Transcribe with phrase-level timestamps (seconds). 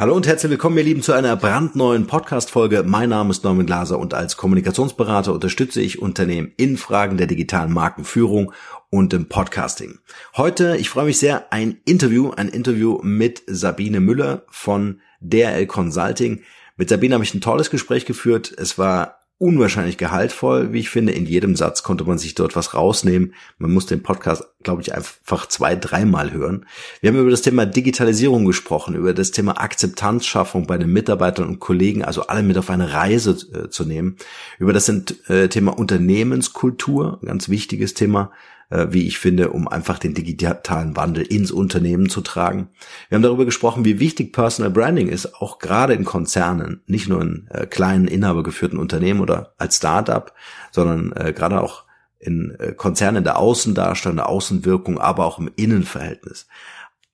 [0.00, 2.84] Hallo und herzlich willkommen, ihr Lieben, zu einer brandneuen Podcast-Folge.
[2.86, 7.72] Mein Name ist Norman Glaser und als Kommunikationsberater unterstütze ich Unternehmen in Fragen der digitalen
[7.72, 8.52] Markenführung
[8.90, 9.98] und im Podcasting.
[10.36, 16.42] Heute, ich freue mich sehr, ein Interview, ein Interview mit Sabine Müller von DRL Consulting.
[16.76, 18.54] Mit Sabine habe ich ein tolles Gespräch geführt.
[18.56, 21.12] Es war unwahrscheinlich gehaltvoll, wie ich finde.
[21.12, 23.34] In jedem Satz konnte man sich dort was rausnehmen.
[23.58, 26.66] Man muss den Podcast, glaube ich, einfach zwei, dreimal hören.
[27.00, 31.60] Wir haben über das Thema Digitalisierung gesprochen, über das Thema Akzeptanzschaffung bei den Mitarbeitern und
[31.60, 34.16] Kollegen, also alle mit auf eine Reise äh, zu nehmen,
[34.58, 38.32] über das äh, Thema Unternehmenskultur, ganz wichtiges Thema,
[38.70, 42.68] wie ich finde, um einfach den digitalen Wandel ins Unternehmen zu tragen.
[43.08, 47.22] Wir haben darüber gesprochen, wie wichtig Personal Branding ist, auch gerade in Konzernen, nicht nur
[47.22, 50.34] in äh, kleinen inhabergeführten Unternehmen oder als Startup,
[50.70, 51.84] sondern äh, gerade auch
[52.18, 56.46] in äh, Konzernen der Außendarstellung, der Außenwirkung, aber auch im Innenverhältnis.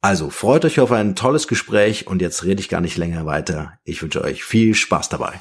[0.00, 3.78] Also freut euch auf ein tolles Gespräch und jetzt rede ich gar nicht länger weiter.
[3.84, 5.40] Ich wünsche euch viel Spaß dabei.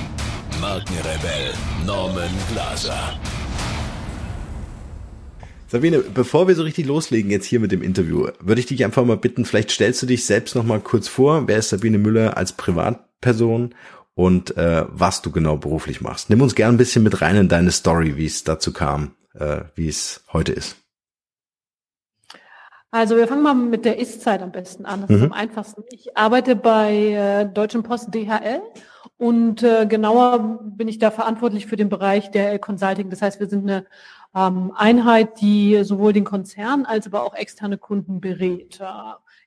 [0.61, 1.53] Markenrebell
[1.87, 3.19] Norman Glaser.
[5.67, 9.03] Sabine, bevor wir so richtig loslegen jetzt hier mit dem Interview, würde ich dich einfach
[9.03, 11.47] mal bitten, vielleicht stellst du dich selbst noch mal kurz vor.
[11.47, 13.73] Wer ist Sabine Müller als Privatperson
[14.13, 16.29] und äh, was du genau beruflich machst?
[16.29, 19.61] Nimm uns gern ein bisschen mit rein in deine Story, wie es dazu kam, äh,
[19.73, 20.75] wie es heute ist.
[22.91, 25.01] Also wir fangen mal mit der Ist-Zeit am besten an.
[25.01, 25.15] Das mhm.
[25.15, 25.83] ist am einfachsten.
[25.89, 28.61] Ich arbeite bei äh, Deutschen Post DHL
[29.21, 33.11] und äh, genauer bin ich da verantwortlich für den Bereich der Consulting.
[33.11, 33.85] Das heißt, wir sind eine
[34.35, 38.85] ähm, Einheit, die sowohl den Konzern als aber auch externe Kunden berät äh,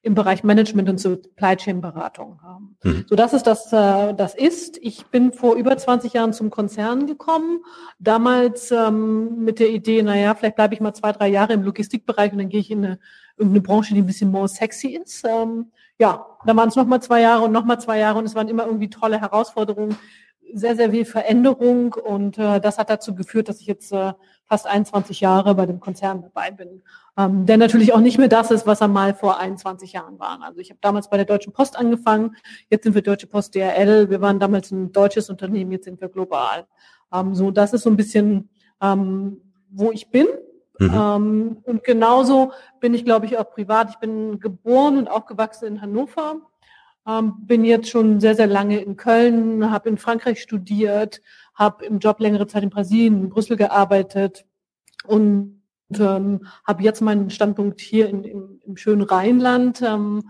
[0.02, 2.38] im Bereich Management und Supply Chain Beratung.
[2.84, 3.04] Mhm.
[3.08, 4.78] So das ist das, äh, das ist.
[4.80, 7.64] Ich bin vor über 20 Jahren zum Konzern gekommen.
[7.98, 12.30] Damals ähm, mit der Idee, naja, vielleicht bleibe ich mal zwei, drei Jahre im Logistikbereich
[12.30, 12.98] und dann gehe ich in eine
[13.36, 15.24] irgendeine Branche, die ein bisschen more sexy ist.
[15.28, 18.48] Ähm, ja, dann waren es nochmal zwei Jahre und nochmal zwei Jahre und es waren
[18.48, 19.96] immer irgendwie tolle Herausforderungen,
[20.52, 24.12] sehr, sehr viel Veränderung und äh, das hat dazu geführt, dass ich jetzt äh,
[24.44, 26.82] fast 21 Jahre bei dem Konzern dabei bin,
[27.16, 30.40] ähm, der natürlich auch nicht mehr das ist, was er mal vor 21 Jahren war.
[30.42, 32.36] Also ich habe damals bei der Deutschen Post angefangen,
[32.70, 36.08] jetzt sind wir Deutsche Post DRL, wir waren damals ein deutsches Unternehmen, jetzt sind wir
[36.08, 36.66] global.
[37.12, 38.50] Ähm, so, das ist so ein bisschen,
[38.80, 39.40] ähm,
[39.70, 40.26] wo ich bin.
[40.78, 40.90] Mhm.
[40.92, 43.90] Ähm, und genauso bin ich, glaube ich, auch privat.
[43.90, 46.36] Ich bin geboren und aufgewachsen in Hannover,
[47.06, 51.20] ähm, bin jetzt schon sehr, sehr lange in Köln, habe in Frankreich studiert,
[51.54, 54.44] habe im Job längere Zeit in Brasilien, in Brüssel gearbeitet
[55.06, 55.60] und
[55.96, 60.22] ähm, habe jetzt meinen Standpunkt hier in, im, im schönen Rheinland, ähm,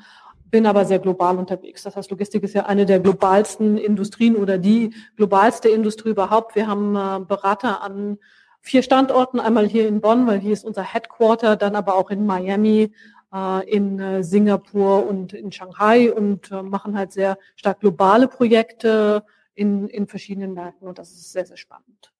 [0.50, 1.82] bin aber sehr global unterwegs.
[1.82, 6.54] Das heißt, Logistik ist ja eine der globalsten Industrien oder die globalste Industrie überhaupt.
[6.54, 8.18] Wir haben äh, Berater an
[8.64, 12.24] vier Standorten, einmal hier in Bonn, weil hier ist unser Headquarter, dann aber auch in
[12.24, 12.92] Miami,
[13.32, 19.22] äh, in äh, Singapur und in Shanghai und äh, machen halt sehr stark globale Projekte
[19.54, 22.12] in, in verschiedenen Märkten und das ist sehr, sehr spannend.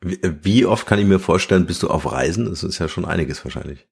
[0.00, 2.46] Wie, oft kann ich mir vorstellen, bist du auf Reisen?
[2.46, 3.86] Das ist ja schon einiges wahrscheinlich.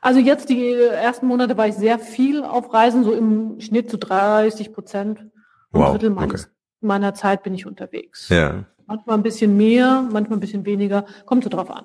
[0.00, 3.96] Also jetzt die ersten Monate war ich sehr viel auf Reisen, so im Schnitt zu
[3.96, 5.18] so 30 Prozent.
[5.20, 5.30] Ein
[5.72, 6.52] wow, Drittel meines, okay.
[6.80, 8.28] meiner Zeit bin ich unterwegs.
[8.28, 8.66] Ja.
[8.88, 11.04] Manchmal ein bisschen mehr, manchmal ein bisschen weniger.
[11.26, 11.84] Kommt so drauf an.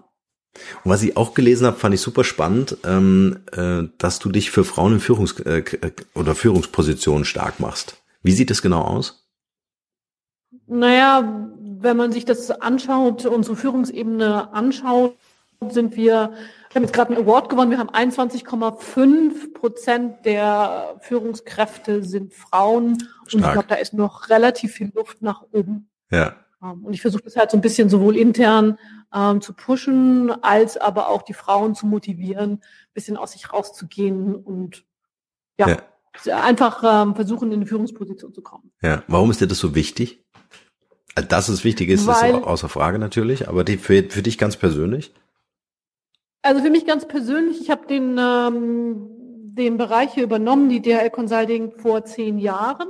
[0.84, 4.52] Und was ich auch gelesen habe, fand ich super spannend, ähm, äh, dass du dich
[4.52, 8.02] für Frauen in Führungs- äh, oder Führungspositionen stark machst.
[8.22, 9.28] Wie sieht das genau aus?
[10.68, 15.18] Naja, wenn man sich das anschaut, unsere Führungsebene anschaut,
[15.70, 22.04] sind wir, wir haben jetzt gerade einen Award gewonnen, wir haben 21,5 Prozent der Führungskräfte
[22.04, 23.34] sind Frauen Stark.
[23.34, 25.90] und ich glaube, da ist noch relativ viel Luft nach oben.
[26.12, 26.36] Ja.
[26.64, 28.78] Ähm, und ich versuche das halt so ein bisschen sowohl intern
[29.14, 34.36] ähm, zu pushen, als aber auch die Frauen zu motivieren, ein bisschen aus sich rauszugehen
[34.36, 34.86] und
[35.58, 35.78] ja,
[36.26, 36.42] ja.
[36.42, 38.72] einfach ähm, versuchen, in eine Führungsposition zu kommen.
[38.82, 40.24] Ja, warum ist dir das so wichtig?
[41.16, 44.38] Also, dass es wichtig ist, Weil, ist außer Frage natürlich, aber die, für, für dich
[44.38, 45.14] ganz persönlich?
[46.42, 49.08] Also für mich ganz persönlich, ich habe den, ähm,
[49.56, 52.88] den Bereich hier übernommen, die DHL Consulting vor zehn Jahren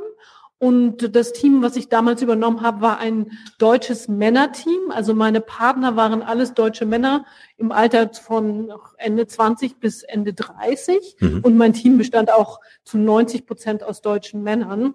[0.64, 4.92] Und das Team, was ich damals übernommen habe, war ein deutsches Männerteam.
[4.92, 7.26] Also meine Partner waren alles deutsche Männer
[7.58, 11.18] im Alter von Ende 20 bis Ende 30.
[11.20, 11.42] Mhm.
[11.44, 14.94] Und mein Team bestand auch zu 90 Prozent aus deutschen Männern.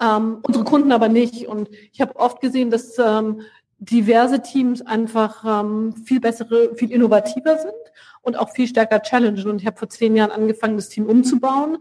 [0.00, 1.48] Ähm, unsere Kunden aber nicht.
[1.48, 3.40] Und ich habe oft gesehen, dass ähm,
[3.78, 7.72] diverse Teams einfach ähm, viel bessere, viel innovativer sind
[8.22, 9.48] und auch viel stärker challengen.
[9.48, 11.78] Und ich habe vor zehn Jahren angefangen, das Team umzubauen,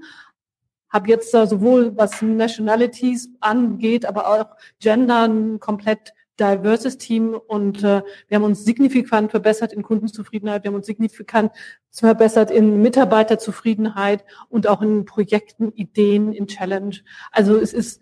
[0.95, 7.83] habe jetzt äh, sowohl was Nationalities angeht, aber auch Gender ein komplett diverses Team und
[7.83, 11.51] äh, wir haben uns signifikant verbessert in Kundenzufriedenheit, wir haben uns signifikant
[11.91, 16.95] verbessert in Mitarbeiterzufriedenheit und auch in Projekten, Ideen, in Challenge.
[17.31, 18.01] Also es ist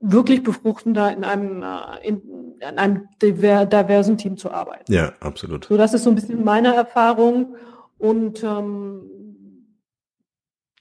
[0.00, 2.22] wirklich befruchtender in einem äh, in,
[2.60, 4.92] in einem diversen Team zu arbeiten.
[4.92, 5.66] Ja, absolut.
[5.66, 7.56] So, das ist so ein bisschen meine Erfahrung
[7.98, 9.10] und ähm,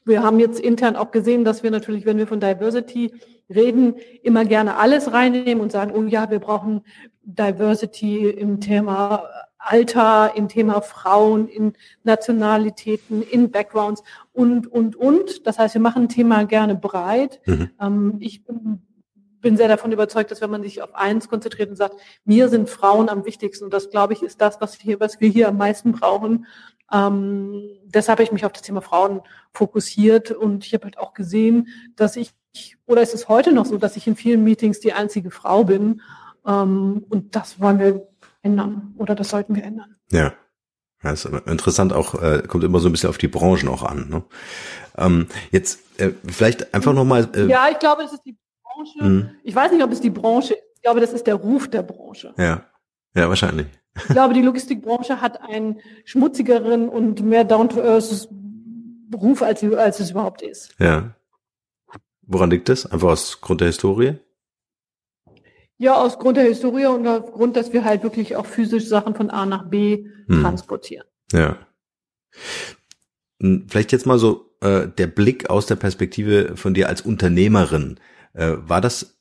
[0.05, 3.11] wir haben jetzt intern auch gesehen, dass wir natürlich, wenn wir von Diversity
[3.49, 6.81] reden, immer gerne alles reinnehmen und sagen, oh ja, wir brauchen
[7.23, 9.23] Diversity im Thema
[9.57, 11.73] Alter, im Thema Frauen, in
[12.03, 15.47] Nationalitäten, in Backgrounds und, und, und.
[15.47, 17.41] Das heißt, wir machen ein Thema gerne breit.
[17.45, 17.69] Mhm.
[17.81, 18.84] Ähm, ich bin,
[19.45, 22.67] bin sehr davon überzeugt, dass wenn man sich auf eins konzentriert und sagt, mir sind
[22.67, 25.57] Frauen am wichtigsten, und das glaube ich ist das, was wir, was wir hier am
[25.57, 26.47] meisten brauchen,
[26.91, 29.21] ähm, deshalb habe ich mich auf das Thema Frauen
[29.53, 32.31] fokussiert und ich habe halt auch gesehen, dass ich,
[32.87, 36.01] oder ist es heute noch so, dass ich in vielen Meetings die einzige Frau bin
[36.47, 38.07] ähm, und das wollen wir
[38.41, 39.95] ändern oder das sollten wir ändern.
[40.11, 40.33] Ja.
[41.03, 44.09] Ja, ist interessant auch, äh, kommt immer so ein bisschen auf die Branchen auch an.
[44.09, 44.23] Ne?
[44.97, 47.29] Ähm, jetzt äh, vielleicht einfach nochmal.
[47.35, 48.35] Äh, ja, ich glaube, das ist die
[48.75, 49.03] Branche.
[49.03, 49.29] Mhm.
[49.43, 50.63] Ich weiß nicht, ob es die Branche ist.
[50.75, 52.33] Ich glaube, das ist der Ruf der Branche.
[52.37, 52.65] Ja,
[53.15, 53.67] ja, wahrscheinlich.
[53.95, 58.27] Ich glaube, die Logistikbranche hat einen schmutzigeren und mehr down-to-earth
[59.07, 60.75] Beruf, als, als es überhaupt ist.
[60.79, 61.15] Ja.
[62.23, 62.85] Woran liegt das?
[62.85, 64.15] Einfach aus Grund der Historie?
[65.77, 69.29] Ja, aus Grund der Historie und aufgrund, dass wir halt wirklich auch physisch Sachen von
[69.29, 70.41] A nach B hm.
[70.41, 71.05] transportieren.
[71.31, 71.57] Ja.
[73.41, 77.99] Hm, vielleicht jetzt mal so äh, der Blick aus der Perspektive von dir als Unternehmerin.
[78.35, 79.17] Äh, war das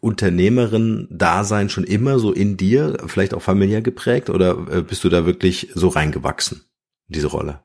[0.00, 5.26] Unternehmerin-Dasein schon immer so in dir, vielleicht auch familiär geprägt oder äh, bist du da
[5.26, 6.62] wirklich so reingewachsen,
[7.08, 7.60] in diese Rolle?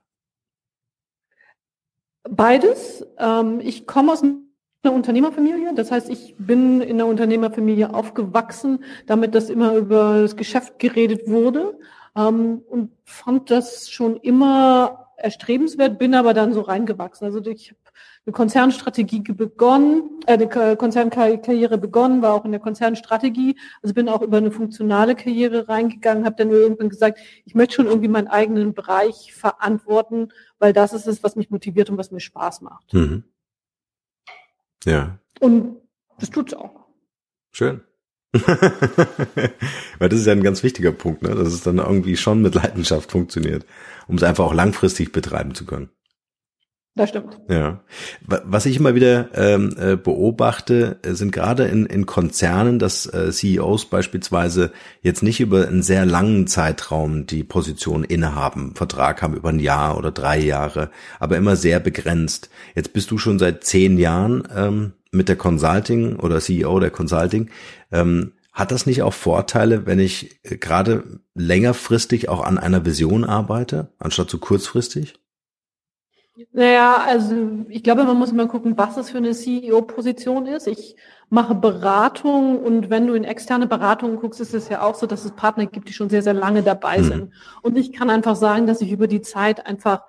[2.30, 3.06] Beides.
[3.18, 5.74] Ähm, ich komme aus einer Unternehmerfamilie.
[5.76, 11.28] Das heißt, ich bin in einer Unternehmerfamilie aufgewachsen, damit das immer über das Geschäft geredet
[11.28, 11.78] wurde
[12.16, 17.26] ähm, und fand das schon immer erstrebenswert, bin aber dann so reingewachsen.
[17.26, 17.74] Also ich
[18.28, 23.58] eine Konzernstrategie begonnen, äh, eine Konzernkarriere begonnen, war auch in der Konzernstrategie.
[23.82, 27.86] Also bin auch über eine funktionale Karriere reingegangen, habe dann irgendwann gesagt, ich möchte schon
[27.86, 32.20] irgendwie meinen eigenen Bereich verantworten, weil das ist es, was mich motiviert und was mir
[32.20, 32.94] Spaß macht.
[32.94, 33.24] Mhm.
[34.84, 35.20] Ja.
[35.40, 35.78] Und
[36.20, 36.88] das tut's auch.
[37.52, 37.82] Schön.
[38.34, 41.30] Weil das ist ja ein ganz wichtiger Punkt, ne?
[41.30, 43.66] dass es dann irgendwie schon mit Leidenschaft funktioniert,
[44.08, 45.90] um es einfach auch langfristig betreiben zu können.
[46.98, 47.40] Das stimmt.
[47.48, 47.82] Ja.
[48.26, 53.32] Was ich immer wieder ähm, äh, beobachte, äh, sind gerade in, in Konzernen, dass äh,
[53.32, 54.72] CEOs beispielsweise
[55.04, 59.96] jetzt nicht über einen sehr langen Zeitraum die Position innehaben, Vertrag haben über ein Jahr
[59.96, 60.90] oder drei Jahre,
[61.20, 62.50] aber immer sehr begrenzt.
[62.74, 67.52] Jetzt bist du schon seit zehn Jahren ähm, mit der Consulting oder CEO der Consulting.
[67.92, 71.04] Ähm, hat das nicht auch Vorteile, wenn ich äh, gerade
[71.36, 75.14] längerfristig auch an einer Vision arbeite, anstatt so kurzfristig?
[76.52, 80.68] Naja, also ich glaube, man muss mal gucken, was das für eine CEO-Position ist.
[80.68, 80.96] Ich
[81.30, 85.26] mache Beratung und wenn du in externe Beratungen guckst, ist es ja auch so, dass
[85.26, 87.04] es Partner gibt, die schon sehr, sehr lange dabei mhm.
[87.04, 87.34] sind.
[87.62, 90.04] Und ich kann einfach sagen, dass ich über die Zeit einfach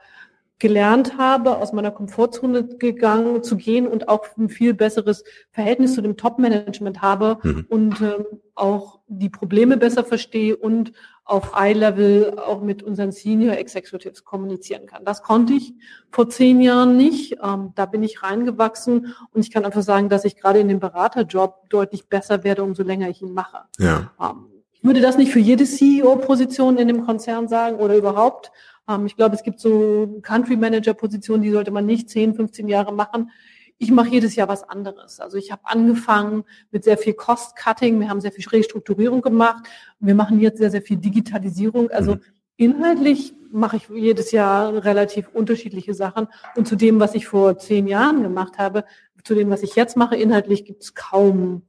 [0.58, 6.02] gelernt habe, aus meiner Komfortzone gegangen zu gehen und auch ein viel besseres Verhältnis zu
[6.02, 7.66] dem Top-Management habe mhm.
[7.68, 8.24] und ähm,
[8.54, 10.92] auch die Probleme besser verstehe und
[11.28, 15.04] auf Eye-Level auch mit unseren Senior Executives kommunizieren kann.
[15.04, 15.74] Das konnte ich
[16.10, 17.36] vor zehn Jahren nicht.
[17.44, 20.80] Ähm, da bin ich reingewachsen und ich kann einfach sagen, dass ich gerade in dem
[20.80, 23.58] Beraterjob deutlich besser werde, umso länger ich ihn mache.
[23.78, 24.10] Ja.
[24.18, 28.50] Ähm, ich würde das nicht für jede CEO-Position in dem Konzern sagen oder überhaupt.
[28.88, 32.94] Ähm, ich glaube, es gibt so Country Manager-Positionen, die sollte man nicht 10, 15 Jahre
[32.94, 33.30] machen
[33.78, 35.20] ich mache jedes Jahr was anderes.
[35.20, 39.64] Also ich habe angefangen mit sehr viel Cost-Cutting, wir haben sehr viel Restrukturierung gemacht,
[40.00, 41.90] wir machen jetzt sehr, sehr viel Digitalisierung.
[41.90, 42.20] Also mhm.
[42.56, 46.26] inhaltlich mache ich jedes Jahr relativ unterschiedliche Sachen.
[46.56, 48.84] Und zu dem, was ich vor zehn Jahren gemacht habe,
[49.24, 51.62] zu dem, was ich jetzt mache, inhaltlich gibt es kaum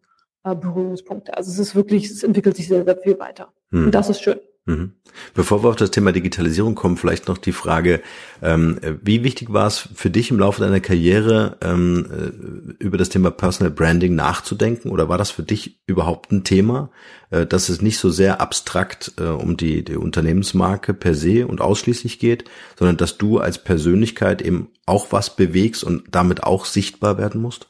[0.44, 1.38] äh, Berührungspunkte.
[1.38, 3.54] Also es ist wirklich, es entwickelt sich sehr, sehr viel weiter.
[3.70, 3.86] Mhm.
[3.86, 4.40] Und das ist schön.
[4.70, 4.92] Mhm.
[5.34, 8.02] Bevor wir auf das Thema Digitalisierung kommen, vielleicht noch die Frage,
[8.44, 13.10] ähm, wie wichtig war es für dich im Laufe deiner Karriere, ähm, äh, über das
[13.10, 14.92] Thema Personal Branding nachzudenken?
[14.92, 16.92] Oder war das für dich überhaupt ein Thema,
[17.32, 21.62] äh, dass es nicht so sehr abstrakt äh, um die, die Unternehmensmarke per se und
[21.62, 22.44] ausschließlich geht,
[22.78, 27.70] sondern dass du als Persönlichkeit eben auch was bewegst und damit auch sichtbar werden musst?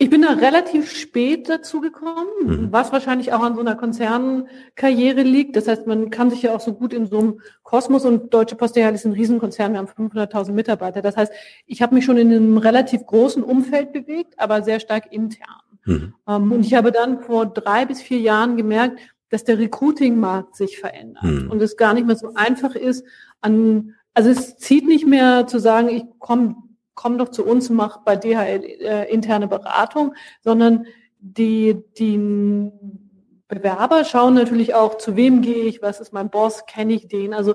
[0.00, 2.68] Ich bin da relativ spät dazu gekommen, mhm.
[2.70, 5.56] was wahrscheinlich auch an so einer Konzernkarriere liegt.
[5.56, 8.54] Das heißt, man kann sich ja auch so gut in so einem Kosmos und Deutsche
[8.54, 11.02] Post DHL ist ein Riesenkonzern, wir haben 500.000 Mitarbeiter.
[11.02, 11.32] Das heißt,
[11.66, 15.48] ich habe mich schon in einem relativ großen Umfeld bewegt, aber sehr stark intern.
[15.84, 16.14] Mhm.
[16.26, 19.00] Um, ähm, und ich habe dann vor drei bis vier Jahren gemerkt,
[19.30, 21.50] dass der Recruiting-Markt sich verändert mhm.
[21.50, 23.04] und es gar nicht mehr so einfach ist,
[23.40, 26.56] an, also es zieht nicht mehr zu sagen, ich komme
[26.98, 30.84] komm doch zu uns, mach bei DHL äh, interne Beratung, sondern
[31.20, 32.72] die, die
[33.46, 37.34] Bewerber schauen natürlich auch, zu wem gehe ich, was ist mein Boss, kenne ich den.
[37.34, 37.54] Also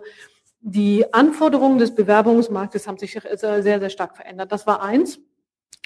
[0.61, 4.53] die Anforderungen des Bewerbungsmarktes haben sich sehr, sehr stark verändert.
[4.53, 5.19] Das war eins.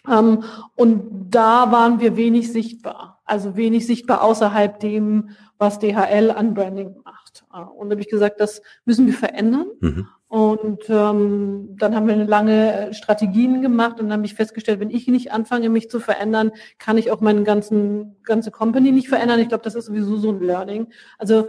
[0.08, 0.44] Ähm,
[0.76, 3.22] und da waren wir wenig sichtbar.
[3.26, 7.44] Also wenig sichtbar außerhalb dem, was DHL an Branding macht.
[7.52, 9.66] Äh, und da habe ich gesagt, das müssen wir verändern.
[9.80, 10.08] Mhm.
[10.30, 14.90] Und ähm, dann haben wir eine lange Strategien gemacht und dann habe ich festgestellt, wenn
[14.90, 19.40] ich nicht anfange, mich zu verändern, kann ich auch meine ganzen, ganze Company nicht verändern.
[19.40, 20.88] Ich glaube, das ist sowieso so ein Learning.
[21.18, 21.48] Also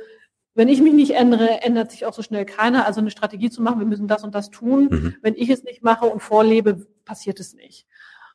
[0.54, 2.86] wenn ich mich nicht ändere, ändert sich auch so schnell keiner.
[2.86, 4.88] Also eine Strategie zu machen, wir müssen das und das tun.
[4.90, 5.14] Mhm.
[5.22, 7.86] Wenn ich es nicht mache und vorlebe, passiert es nicht.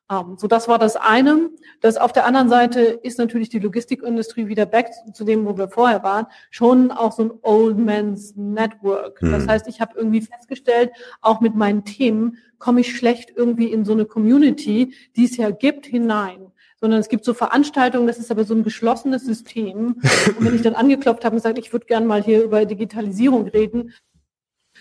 [0.10, 1.50] Um, so, das war das eine.
[1.80, 5.70] Das auf der anderen Seite ist natürlich die Logistikindustrie wieder back zu dem, wo wir
[5.70, 9.22] vorher waren, schon auch so ein Old Man's Network.
[9.22, 9.32] Mhm.
[9.32, 10.92] Das heißt, ich habe irgendwie festgestellt,
[11.22, 15.52] auch mit meinen Themen komme ich schlecht irgendwie in so eine Community, die es ja
[15.52, 16.48] gibt, hinein
[16.84, 19.96] sondern es gibt so Veranstaltungen, das ist aber so ein geschlossenes System.
[20.38, 23.48] Und wenn ich dann angeklopft habe und gesagt, ich würde gerne mal hier über Digitalisierung
[23.48, 23.94] reden,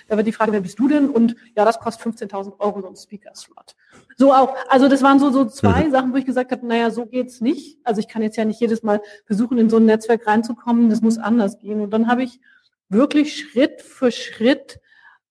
[0.09, 1.11] da war die Frage, wer bist du denn?
[1.11, 3.77] Und ja, das kostet 15.000 Euro so ein Speaker-Slot.
[4.17, 5.91] So auch, also das waren so, so zwei mhm.
[5.91, 7.79] Sachen, wo ich gesagt habe, naja, so geht's nicht.
[7.85, 11.03] Also ich kann jetzt ja nicht jedes Mal versuchen, in so ein Netzwerk reinzukommen, das
[11.03, 11.81] muss anders gehen.
[11.81, 12.41] Und dann habe ich
[12.89, 14.81] wirklich Schritt für Schritt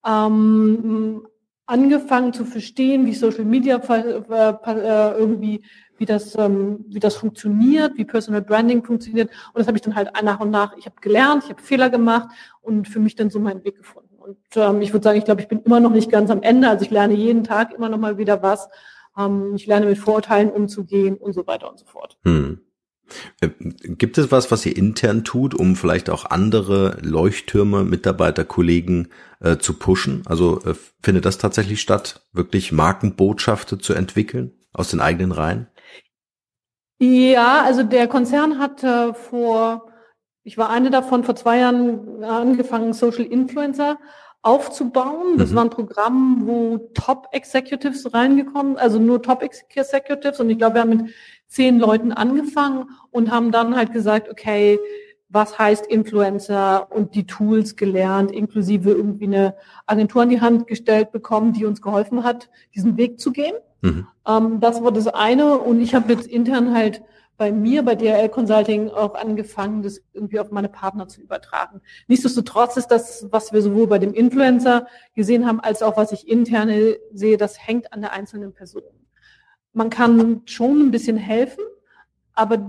[0.06, 1.28] ähm,
[1.66, 5.64] angefangen zu verstehen, wie Social Media äh, irgendwie,
[5.98, 9.30] wie das, ähm, wie das funktioniert, wie Personal Branding funktioniert.
[9.54, 11.90] Und das habe ich dann halt nach und nach, ich habe gelernt, ich habe Fehler
[11.90, 12.30] gemacht
[12.62, 14.01] und für mich dann so meinen Weg gefunden.
[14.22, 16.70] Und ähm, ich würde sagen, ich glaube, ich bin immer noch nicht ganz am Ende.
[16.70, 18.70] Also ich lerne jeden Tag immer noch mal wieder was.
[19.18, 22.18] Ähm, ich lerne mit Vorurteilen umzugehen und so weiter und so fort.
[22.24, 22.60] Hm.
[23.42, 23.50] Äh,
[23.84, 29.10] gibt es was, was ihr intern tut, um vielleicht auch andere Leuchttürme, Mitarbeiter, Kollegen
[29.40, 30.24] äh, zu pushen?
[30.26, 35.68] Also äh, findet das tatsächlich statt, wirklich Markenbotschaften zu entwickeln aus den eigenen Reihen?
[37.00, 39.91] Ja, also der Konzern hat äh, vor
[40.44, 43.98] ich war eine davon vor zwei Jahren angefangen, Social Influencer
[44.42, 45.38] aufzubauen.
[45.38, 45.56] Das mhm.
[45.56, 50.40] war ein Programm, wo Top Executives reingekommen, also nur Top Executives.
[50.40, 51.14] Und ich glaube, wir haben mit
[51.48, 54.80] zehn Leuten angefangen und haben dann halt gesagt, okay,
[55.30, 59.56] was heißt Influencer und die Tools gelernt, inklusive irgendwie eine
[59.86, 63.56] Agentur in die Hand gestellt bekommen, die uns geholfen hat, diesen Weg zu gehen.
[63.82, 64.08] Mhm.
[64.28, 65.58] Ähm, das war das eine.
[65.60, 67.02] Und ich habe jetzt intern halt
[67.42, 71.82] bei mir, bei DRL Consulting auch angefangen, das irgendwie auf meine Partner zu übertragen.
[72.08, 76.28] Nichtsdestotrotz ist das, was wir sowohl bei dem Influencer gesehen haben, als auch was ich
[76.28, 78.84] interne sehe, das hängt an der einzelnen Person.
[79.74, 81.64] Man kann schon ein bisschen helfen,
[82.34, 82.60] aber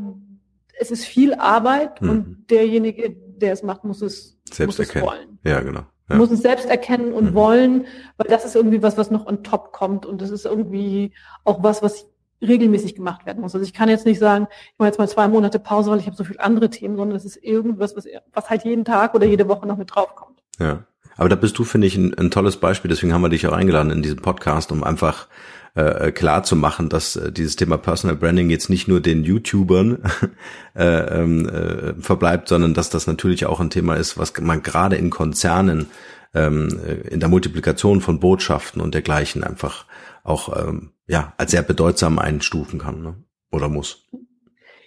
[0.81, 2.09] es ist viel Arbeit mhm.
[2.09, 5.05] und derjenige, der es macht, muss es, selbst muss erkennen.
[5.05, 5.39] es wollen.
[5.45, 5.83] Ja, genau.
[6.09, 6.17] Ja.
[6.17, 7.35] Muss es selbst erkennen und mhm.
[7.35, 7.87] wollen,
[8.17, 11.13] weil das ist irgendwie was, was noch on top kommt und das ist irgendwie
[11.45, 12.11] auch was, was
[12.43, 13.55] regelmäßig gemacht werden muss.
[13.55, 16.07] Also ich kann jetzt nicht sagen, ich mache jetzt mal zwei Monate Pause, weil ich
[16.07, 19.27] habe so viele andere Themen, sondern es ist irgendwas, was, was halt jeden Tag oder
[19.27, 20.43] jede Woche noch mit draufkommt.
[20.59, 20.85] Ja.
[21.17, 22.89] Aber da bist du, finde ich, ein, ein tolles Beispiel.
[22.89, 25.29] Deswegen haben wir dich auch eingeladen in diesem Podcast, um einfach
[25.75, 30.03] äh, klar zu machen, dass äh, dieses Thema Personal Branding jetzt nicht nur den YouTubern
[30.75, 34.97] äh, ähm, äh, verbleibt, sondern dass das natürlich auch ein Thema ist, was man gerade
[34.97, 35.87] in Konzernen
[36.35, 39.87] ähm, äh, in der Multiplikation von Botschaften und dergleichen einfach
[40.23, 43.17] auch ähm, ja als sehr bedeutsam einstufen kann ne?
[43.51, 44.09] oder muss.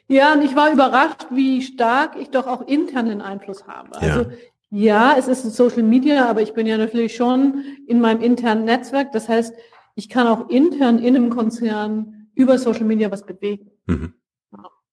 [0.07, 3.97] Ja, und ich war überrascht, wie stark ich doch auch internen Einfluss habe.
[3.97, 4.29] Also
[4.69, 5.13] ja.
[5.13, 9.11] ja, es ist Social Media, aber ich bin ja natürlich schon in meinem internen Netzwerk.
[9.13, 9.55] Das heißt,
[9.95, 13.71] ich kann auch intern in einem Konzern über Social Media was bewegen.
[13.87, 14.13] Mhm.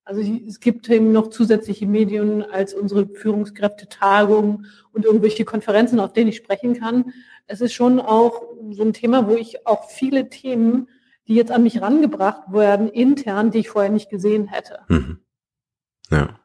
[0.04, 6.30] Also es gibt eben noch zusätzliche Medien als unsere Führungskräfte-Tagungen und irgendwelche Konferenzen, auf denen
[6.30, 7.12] ich sprechen kann.
[7.46, 10.88] Es ist schon auch so ein Thema, wo ich auch viele Themen,
[11.28, 14.80] die jetzt an mich rangebracht werden, intern, die ich vorher nicht gesehen hätte.
[14.88, 15.18] Mhm.
[16.10, 16.40] Ja.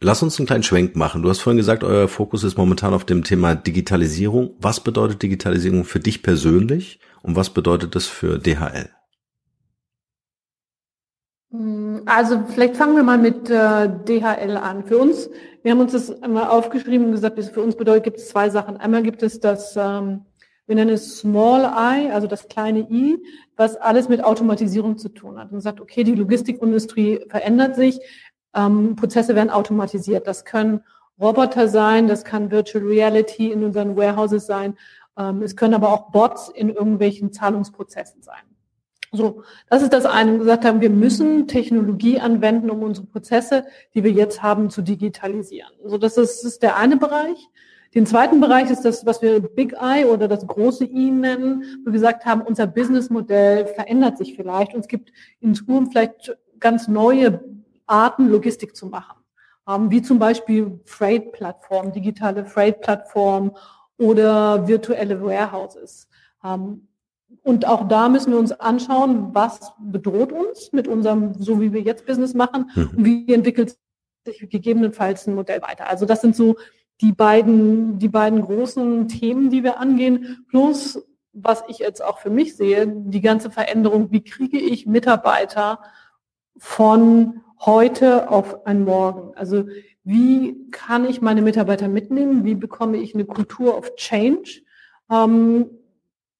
[0.00, 1.22] Lass uns einen kleinen Schwenk machen.
[1.22, 4.54] Du hast vorhin gesagt, euer Fokus ist momentan auf dem Thema Digitalisierung.
[4.58, 8.90] Was bedeutet Digitalisierung für dich persönlich und was bedeutet das für DHL?
[12.06, 14.82] Also vielleicht fangen wir mal mit äh, DHL an.
[14.82, 15.30] Für uns,
[15.62, 18.76] wir haben uns das einmal aufgeschrieben und gesagt, für uns bedeutet gibt es zwei Sachen.
[18.76, 20.22] Einmal gibt es das, ähm,
[20.66, 23.22] wir nennen es Small I, also das kleine I,
[23.56, 25.52] was alles mit Automatisierung zu tun hat.
[25.52, 28.00] Und sagt, okay, die Logistikindustrie verändert sich,
[28.52, 30.26] ähm, Prozesse werden automatisiert.
[30.26, 30.80] Das können
[31.20, 34.76] Roboter sein, das kann Virtual Reality in unseren Warehouses sein,
[35.16, 38.42] ähm, es können aber auch Bots in irgendwelchen Zahlungsprozessen sein.
[39.14, 40.32] So, das ist das eine.
[40.32, 44.82] Wir gesagt haben, wir müssen Technologie anwenden, um unsere Prozesse, die wir jetzt haben, zu
[44.82, 45.70] digitalisieren.
[45.84, 47.48] So, das ist, ist der eine Bereich.
[47.94, 51.86] Den zweiten Bereich ist das, was wir Big Eye oder das große I nennen, wo
[51.86, 56.88] wir gesagt haben, unser Businessmodell verändert sich vielleicht und es gibt in Zukunft vielleicht ganz
[56.88, 57.40] neue
[57.86, 59.20] Arten, Logistik zu machen.
[59.68, 63.52] Ähm, wie zum Beispiel Freight-Plattformen, digitale Freight-Plattformen
[63.96, 66.08] oder virtuelle Warehouses.
[67.42, 71.80] Und auch da müssen wir uns anschauen, was bedroht uns mit unserem, so wie wir
[71.80, 72.90] jetzt Business machen mhm.
[72.96, 73.76] und wie entwickelt
[74.24, 75.88] sich gegebenenfalls ein Modell weiter.
[75.88, 76.56] Also das sind so
[77.00, 82.30] die beiden, die beiden großen Themen, die wir angehen, plus was ich jetzt auch für
[82.30, 85.80] mich sehe, die ganze Veränderung, wie kriege ich Mitarbeiter
[86.56, 89.36] von heute auf ein Morgen?
[89.36, 89.64] Also
[90.04, 92.44] wie kann ich meine Mitarbeiter mitnehmen?
[92.44, 94.62] Wie bekomme ich eine Kultur of Change
[95.10, 95.70] ähm,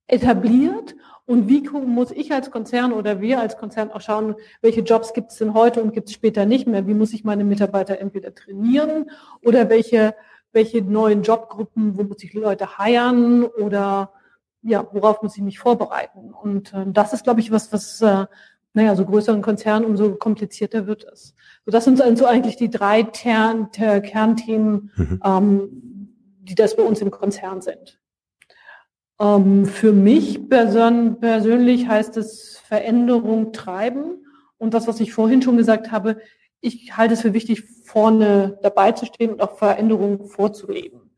[0.06, 0.94] etabliert?
[1.26, 5.30] Und wie muss ich als Konzern oder wir als Konzern auch schauen, welche Jobs gibt
[5.30, 6.86] es denn heute und gibt es später nicht mehr?
[6.86, 9.10] Wie muss ich meine Mitarbeiter entweder trainieren
[9.42, 10.14] oder welche,
[10.52, 14.12] welche neuen Jobgruppen, wo muss ich Leute heiern oder
[14.62, 16.32] ja, worauf muss ich mich vorbereiten?
[16.34, 18.26] Und äh, das ist, glaube ich, was, was äh,
[18.74, 21.34] naja, so größeren Konzernen, umso komplizierter wird es.
[21.64, 25.20] So, das sind so eigentlich die drei Tern, ter, Kernthemen, mhm.
[25.24, 25.68] ähm,
[26.42, 27.98] die das bei uns im Konzern sind.
[29.20, 34.26] Ähm, für mich person persönlich heißt es Veränderung treiben.
[34.58, 36.18] Und das, was ich vorhin schon gesagt habe,
[36.60, 41.10] ich halte es für wichtig, vorne dabei zu stehen und auch Veränderungen vorzuleben.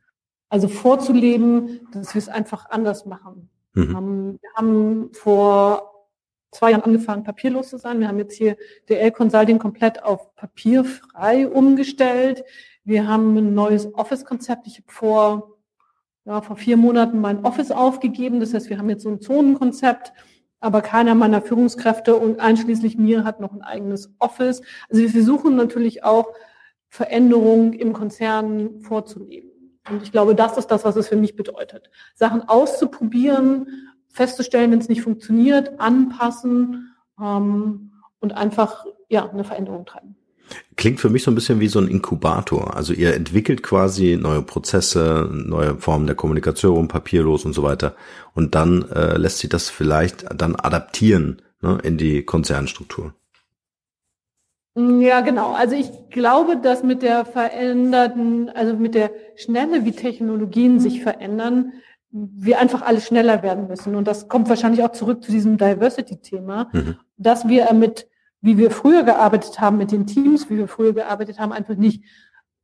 [0.49, 3.49] Also vorzuleben, dass wir es einfach anders machen.
[3.75, 3.97] Mhm.
[3.97, 5.93] Ähm, wir haben vor
[6.51, 8.01] zwei Jahren angefangen, papierlos zu sein.
[8.01, 8.57] Wir haben jetzt hier
[8.89, 12.45] DL Consulting komplett auf papierfrei umgestellt.
[12.85, 14.67] Wir haben ein neues Office-Konzept.
[14.67, 15.56] Ich habe vor,
[16.27, 18.41] ja, vor vier Monaten mein Office aufgegeben.
[18.41, 20.13] Das heißt, wir haben jetzt so ein Zonenkonzept,
[20.61, 24.63] aber keiner meiner Führungskräfte und einschließlich mir hat noch ein eigenes Office.
[24.91, 26.27] Also wir versuchen natürlich auch
[26.89, 29.51] Veränderungen im Konzern vorzunehmen.
[29.89, 31.91] Und ich glaube, das ist das, was es für mich bedeutet.
[32.15, 40.17] Sachen auszuprobieren, festzustellen, wenn es nicht funktioniert, anpassen ähm, und einfach ja eine Veränderung treiben.
[40.77, 42.77] Klingt für mich so ein bisschen wie so ein Inkubator.
[42.77, 47.97] Also ihr entwickelt quasi neue Prozesse, neue Formen der Kommunikation, papierlos und so weiter.
[48.35, 53.15] Und dann äh, lässt sich das vielleicht dann adaptieren ne, in die Konzernstruktur.
[54.77, 55.53] Ja, genau.
[55.53, 61.73] Also ich glaube, dass mit der veränderten, also mit der Schnelle, wie Technologien sich verändern,
[62.11, 63.95] wir einfach alle schneller werden müssen.
[63.95, 66.97] Und das kommt wahrscheinlich auch zurück zu diesem Diversity-Thema, mhm.
[67.17, 68.07] dass wir mit,
[68.41, 72.05] wie wir früher gearbeitet haben, mit den Teams, wie wir früher gearbeitet haben, einfach nicht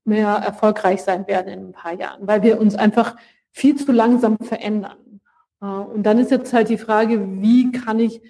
[0.04, 3.16] mehr erfolgreich sein werden in ein paar Jahren, weil wir uns einfach
[3.50, 5.20] viel zu langsam verändern.
[5.60, 8.20] Äh, und dann ist jetzt halt die Frage, wie kann ich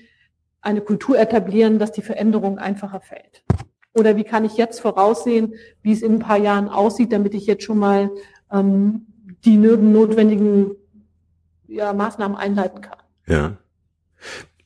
[0.61, 3.43] eine Kultur etablieren, dass die Veränderung einfacher fällt?
[3.95, 7.47] Oder wie kann ich jetzt voraussehen, wie es in ein paar Jahren aussieht, damit ich
[7.47, 8.11] jetzt schon mal
[8.51, 9.07] ähm,
[9.45, 10.77] die notwendigen
[11.67, 12.99] ja, Maßnahmen einleiten kann.
[13.27, 13.57] Ja.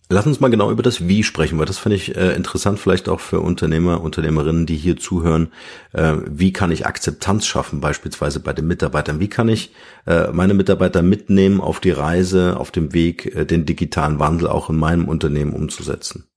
[0.09, 3.09] Lass uns mal genau über das Wie sprechen, weil das finde ich äh, interessant, vielleicht
[3.09, 5.49] auch für Unternehmer, Unternehmerinnen, die hier zuhören.
[5.93, 9.19] Äh, wie kann ich Akzeptanz schaffen, beispielsweise bei den Mitarbeitern?
[9.19, 9.75] Wie kann ich
[10.07, 14.71] äh, meine Mitarbeiter mitnehmen auf die Reise, auf dem Weg, äh, den digitalen Wandel auch
[14.71, 16.29] in meinem Unternehmen umzusetzen?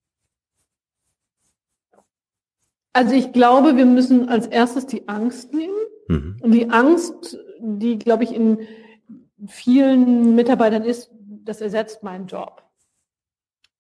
[2.94, 5.78] Also ich glaube, wir müssen als erstes die Angst nehmen.
[6.08, 6.38] Mhm.
[6.42, 8.58] Und die Angst, die, glaube ich, in
[9.48, 11.12] vielen Mitarbeitern ist,
[11.46, 12.69] das ersetzt meinen Job.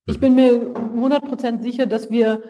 [0.09, 2.41] Ich bin mir 100% sicher, dass wir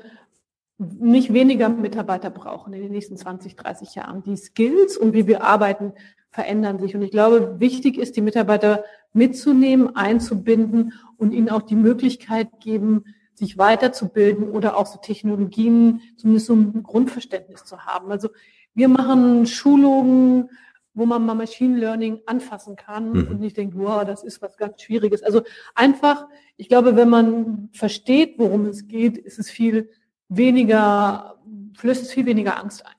[0.77, 4.23] nicht weniger Mitarbeiter brauchen in den nächsten 20, 30 Jahren.
[4.23, 5.91] Die Skills und wie wir arbeiten
[6.31, 6.95] verändern sich.
[6.95, 13.03] Und ich glaube, wichtig ist, die Mitarbeiter mitzunehmen, einzubinden und ihnen auch die Möglichkeit geben,
[13.33, 18.09] sich weiterzubilden oder auch so Technologien, zumindest so ein Grundverständnis zu haben.
[18.09, 18.29] Also
[18.73, 20.49] wir machen Schulungen,
[20.93, 23.27] wo man mal Machine Learning anfassen kann mhm.
[23.27, 25.23] und nicht denkt, wow, das ist was ganz Schwieriges.
[25.23, 25.43] Also
[25.75, 29.89] einfach, ich glaube, wenn man versteht, worum es geht, ist es viel
[30.27, 31.39] weniger,
[31.77, 32.93] flößt es viel weniger Angst ein.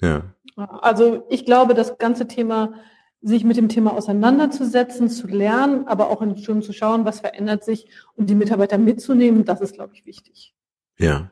[0.00, 0.34] Ja.
[0.56, 2.74] Also ich glaube, das ganze Thema,
[3.22, 7.64] sich mit dem Thema auseinanderzusetzen, zu lernen, aber auch in Stunden zu schauen, was verändert
[7.64, 10.54] sich und die Mitarbeiter mitzunehmen, das ist, glaube ich, wichtig.
[10.98, 11.30] Ja.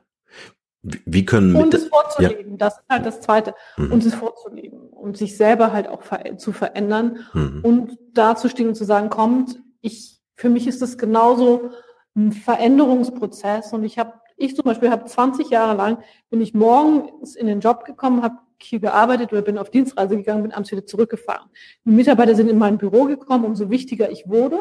[0.82, 2.56] Wie können und es vorzuleben, ja.
[2.56, 3.92] das ist halt das Zweite, mhm.
[3.92, 6.02] und es vorzuleben und sich selber halt auch
[6.38, 7.60] zu verändern mhm.
[7.62, 11.70] und dazustehen und zu sagen, kommt, ich, für mich ist das genauso
[12.16, 15.98] ein Veränderungsprozess und ich habe, ich zum Beispiel habe 20 Jahre lang,
[16.30, 20.42] bin ich morgens in den Job gekommen, habe hier gearbeitet oder bin auf Dienstreise gegangen,
[20.42, 21.50] bin abends wieder zurückgefahren.
[21.84, 24.58] Die Mitarbeiter sind in mein Büro gekommen, umso wichtiger ich wurde,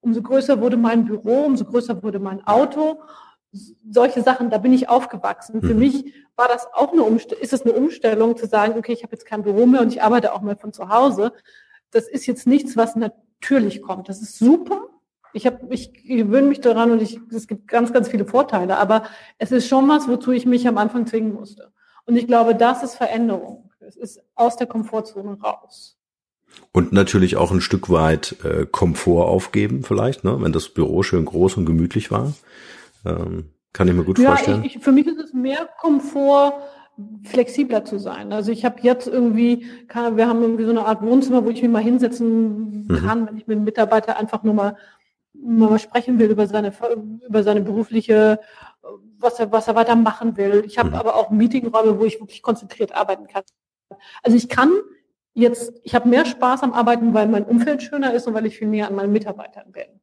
[0.00, 2.98] umso größer wurde mein Büro, umso größer wurde mein Auto
[3.52, 5.60] solche Sachen, da bin ich aufgewachsen.
[5.60, 5.66] Mhm.
[5.66, 9.02] Für mich war das auch eine Umstellung, ist es eine Umstellung zu sagen, okay, ich
[9.02, 11.32] habe jetzt kein Büro mehr und ich arbeite auch mal von zu Hause.
[11.90, 14.08] Das ist jetzt nichts, was natürlich kommt.
[14.08, 14.86] Das ist super.
[15.32, 18.78] Ich habe, ich gewöhne mich daran und ich, es gibt ganz, ganz viele Vorteile.
[18.78, 19.04] Aber
[19.38, 21.72] es ist schon was, wozu ich mich am Anfang zwingen musste.
[22.06, 23.70] Und ich glaube, das ist Veränderung.
[23.80, 25.96] Es ist aus der Komfortzone raus.
[26.72, 30.36] Und natürlich auch ein Stück weit äh, Komfort aufgeben, vielleicht, ne?
[30.40, 32.34] wenn das Büro schön groß und gemütlich war.
[33.04, 34.64] Ähm, kann ich mir gut ja, vorstellen.
[34.64, 36.54] Ich, für mich ist es mehr Komfort,
[37.24, 38.32] flexibler zu sein.
[38.32, 41.62] Also ich habe jetzt irgendwie, kann, wir haben irgendwie so eine Art Wohnzimmer, wo ich
[41.62, 43.06] mich mal hinsetzen mhm.
[43.06, 43.26] kann, mhm.
[43.26, 44.76] wenn ich mit einem Mitarbeiter einfach nur mal,
[45.32, 46.72] mal sprechen will über seine,
[47.26, 48.40] über seine berufliche,
[49.18, 50.64] was er, was er weiter machen will.
[50.66, 50.96] Ich habe mhm.
[50.96, 53.44] aber auch Meetingräume, wo ich wirklich konzentriert arbeiten kann.
[54.22, 54.72] Also ich kann
[55.34, 58.58] jetzt, ich habe mehr Spaß am Arbeiten, weil mein Umfeld schöner ist und weil ich
[58.58, 60.00] viel näher an meinen Mitarbeitern bin.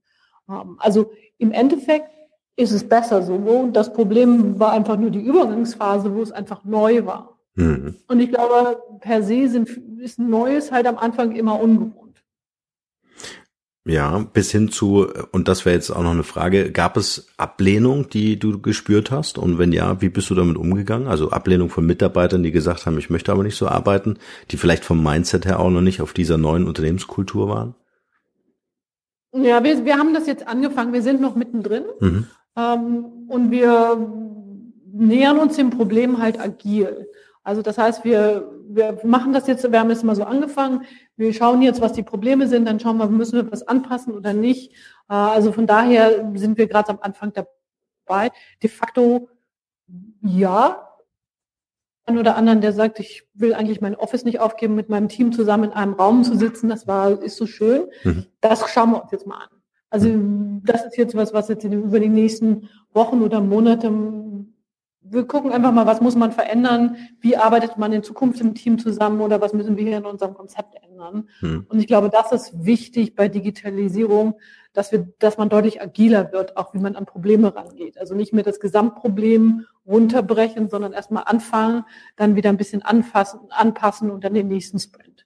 [0.50, 2.10] Ähm, also im Endeffekt
[2.58, 3.36] ist es besser so.
[3.36, 7.38] Und das Problem war einfach nur die Übergangsphase, wo es einfach neu war.
[7.56, 7.96] Mhm.
[8.08, 12.24] Und ich glaube, per se sind, ist Neues halt am Anfang immer ungewohnt.
[13.86, 18.10] Ja, bis hin zu, und das wäre jetzt auch noch eine Frage, gab es Ablehnung,
[18.10, 19.38] die du gespürt hast?
[19.38, 21.08] Und wenn ja, wie bist du damit umgegangen?
[21.08, 24.18] Also Ablehnung von Mitarbeitern, die gesagt haben, ich möchte aber nicht so arbeiten,
[24.52, 27.76] die vielleicht vom Mindset her auch noch nicht auf dieser neuen Unternehmenskultur waren?
[29.34, 31.84] Ja, wir, wir haben das jetzt angefangen, wir sind noch mittendrin.
[32.00, 32.28] Mhm.
[32.58, 34.12] Ähm, und wir
[34.92, 37.08] nähern uns dem Problem halt agil.
[37.44, 40.84] Also das heißt, wir, wir machen das jetzt, wir haben jetzt mal so angefangen,
[41.16, 44.34] wir schauen jetzt, was die Probleme sind, dann schauen wir, müssen wir was anpassen oder
[44.34, 44.74] nicht.
[45.10, 48.32] Äh, also von daher sind wir gerade am Anfang dabei.
[48.62, 49.30] De facto
[50.22, 50.88] ja,
[52.06, 55.32] einen oder anderen, der sagt, ich will eigentlich mein Office nicht aufgeben, mit meinem Team
[55.32, 57.90] zusammen in einem Raum zu sitzen, das war, ist so schön.
[58.04, 58.26] Mhm.
[58.42, 59.57] Das schauen wir uns jetzt mal an.
[59.90, 60.10] Also
[60.64, 63.90] das ist jetzt was, was jetzt über die nächsten Wochen oder Monate,
[65.10, 68.80] wir gucken einfach mal, was muss man verändern, wie arbeitet man in Zukunft im Team
[68.80, 71.30] zusammen oder was müssen wir hier in unserem Konzept ändern.
[71.40, 71.66] Hm.
[71.70, 74.36] Und ich glaube, das ist wichtig bei Digitalisierung,
[74.74, 77.98] dass wir, dass man deutlich agiler wird, auch wie man an Probleme rangeht.
[77.98, 81.84] Also nicht mehr das Gesamtproblem runterbrechen, sondern erstmal anfangen,
[82.16, 85.17] dann wieder ein bisschen anfassen, anpassen und dann den nächsten Sprint.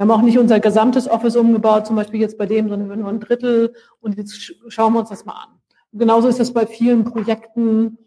[0.00, 3.10] Wir haben auch nicht unser gesamtes Office umgebaut, zum Beispiel jetzt bei dem, sondern nur
[3.10, 3.74] ein Drittel.
[4.00, 5.60] Und jetzt schauen wir uns das mal an.
[5.92, 7.98] Genauso ist das bei vielen Projekten,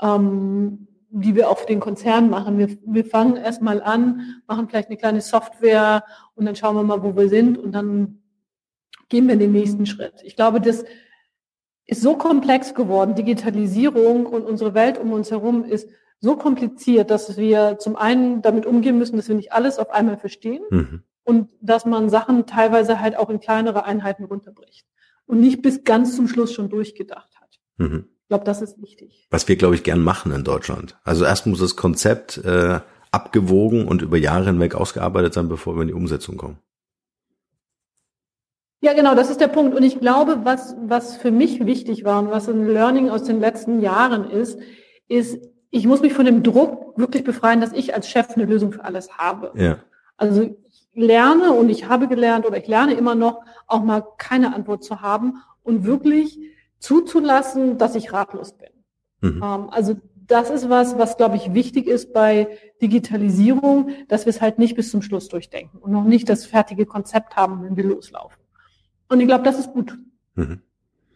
[0.00, 2.56] ähm, die wir auch für den Konzern machen.
[2.56, 6.04] Wir, wir fangen erstmal an, machen vielleicht eine kleine Software
[6.34, 8.22] und dann schauen wir mal, wo wir sind und dann
[9.10, 10.22] gehen wir den nächsten Schritt.
[10.22, 10.86] Ich glaube, das
[11.84, 13.16] ist so komplex geworden.
[13.16, 18.64] Digitalisierung und unsere Welt um uns herum ist so kompliziert, dass wir zum einen damit
[18.64, 20.62] umgehen müssen, dass wir nicht alles auf einmal verstehen.
[20.70, 24.86] Mhm und dass man Sachen teilweise halt auch in kleinere Einheiten runterbricht
[25.26, 27.58] und nicht bis ganz zum Schluss schon durchgedacht hat.
[27.78, 28.08] Mhm.
[28.22, 29.26] Ich glaube, das ist wichtig.
[29.30, 30.96] Was wir, glaube ich, gern machen in Deutschland.
[31.04, 35.82] Also erst muss das Konzept äh, abgewogen und über Jahre hinweg ausgearbeitet sein, bevor wir
[35.82, 36.58] in die Umsetzung kommen.
[38.80, 39.74] Ja, genau, das ist der Punkt.
[39.74, 43.40] Und ich glaube, was, was für mich wichtig war und was ein Learning aus den
[43.40, 44.58] letzten Jahren ist,
[45.08, 45.38] ist,
[45.70, 48.84] ich muss mich von dem Druck wirklich befreien, dass ich als Chef eine Lösung für
[48.84, 49.52] alles habe.
[49.54, 49.78] Ja.
[50.16, 50.54] Also
[50.94, 55.00] lerne und ich habe gelernt oder ich lerne immer noch, auch mal keine Antwort zu
[55.00, 56.38] haben und wirklich
[56.78, 58.70] zuzulassen, dass ich ratlos bin.
[59.20, 59.42] Mhm.
[59.42, 64.40] Ähm, also das ist was, was glaube ich wichtig ist bei Digitalisierung, dass wir es
[64.40, 67.84] halt nicht bis zum Schluss durchdenken und noch nicht das fertige Konzept haben, wenn wir
[67.84, 68.42] loslaufen.
[69.08, 69.98] Und ich glaube, das ist gut.
[70.34, 70.60] Mhm.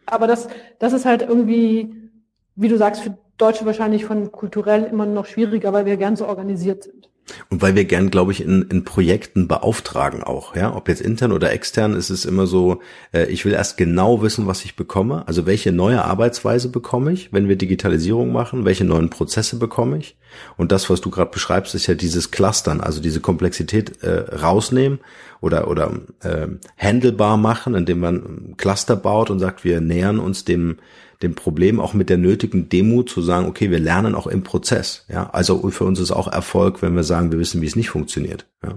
[0.06, 2.10] Aber das, das ist halt irgendwie,
[2.54, 6.26] wie du sagst, für Deutsche wahrscheinlich von kulturell immer noch schwieriger, weil wir gern so
[6.26, 7.08] organisiert sind.
[7.50, 11.32] Und weil wir gern, glaube ich, in, in Projekten beauftragen auch, ja, ob jetzt intern
[11.32, 12.80] oder extern, ist es immer so,
[13.12, 15.26] äh, ich will erst genau wissen, was ich bekomme.
[15.26, 20.16] Also welche neue Arbeitsweise bekomme ich, wenn wir Digitalisierung machen, welche neuen Prozesse bekomme ich.
[20.56, 25.00] Und das, was du gerade beschreibst, ist ja dieses Clustern, also diese Komplexität äh, rausnehmen
[25.40, 30.78] oder oder äh, handelbar machen, indem man Cluster baut und sagt, wir nähern uns dem
[31.22, 35.04] dem Problem auch mit der nötigen Demut zu sagen, okay, wir lernen auch im Prozess.
[35.08, 37.90] Ja, also für uns ist auch Erfolg, wenn wir sagen, wir wissen, wie es nicht
[37.90, 38.46] funktioniert.
[38.62, 38.74] Ja,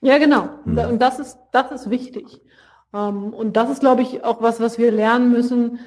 [0.00, 0.48] ja genau.
[0.64, 0.78] Hm.
[0.78, 2.40] Und das ist, das ist wichtig.
[2.92, 5.80] Ähm, und das ist, glaube ich, auch was, was wir lernen müssen,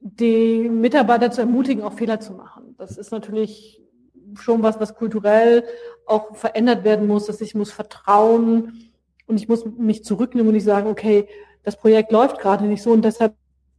[0.00, 2.74] die Mitarbeiter zu ermutigen, auch Fehler zu machen.
[2.78, 3.80] Das ist natürlich
[4.34, 5.64] schon was, was kulturell
[6.06, 8.90] auch verändert werden muss, dass ich muss vertrauen
[9.26, 11.28] und ich muss mich zurücknehmen und nicht sagen, okay,
[11.62, 13.34] das Projekt läuft gerade nicht so und deshalb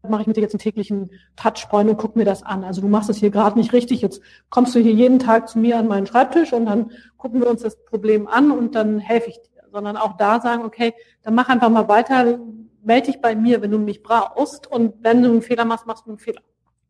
[0.10, 2.64] mache ich mit dir jetzt einen täglichen Touchpoint und guck mir das an.
[2.64, 4.02] Also du machst es hier gerade nicht richtig.
[4.02, 7.50] Jetzt kommst du hier jeden Tag zu mir an meinen Schreibtisch und dann gucken wir
[7.50, 9.50] uns das Problem an und dann helfe ich dir.
[9.72, 12.40] Sondern auch da sagen, okay, dann mach einfach mal weiter,
[12.84, 16.06] melde dich bei mir, wenn du mich brauchst und wenn du einen Fehler machst, machst
[16.06, 16.42] du einen Fehler.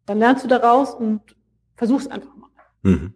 [0.05, 1.21] Dann lernst du daraus und
[1.75, 2.49] versuch's einfach mal.
[2.81, 3.13] Mhm.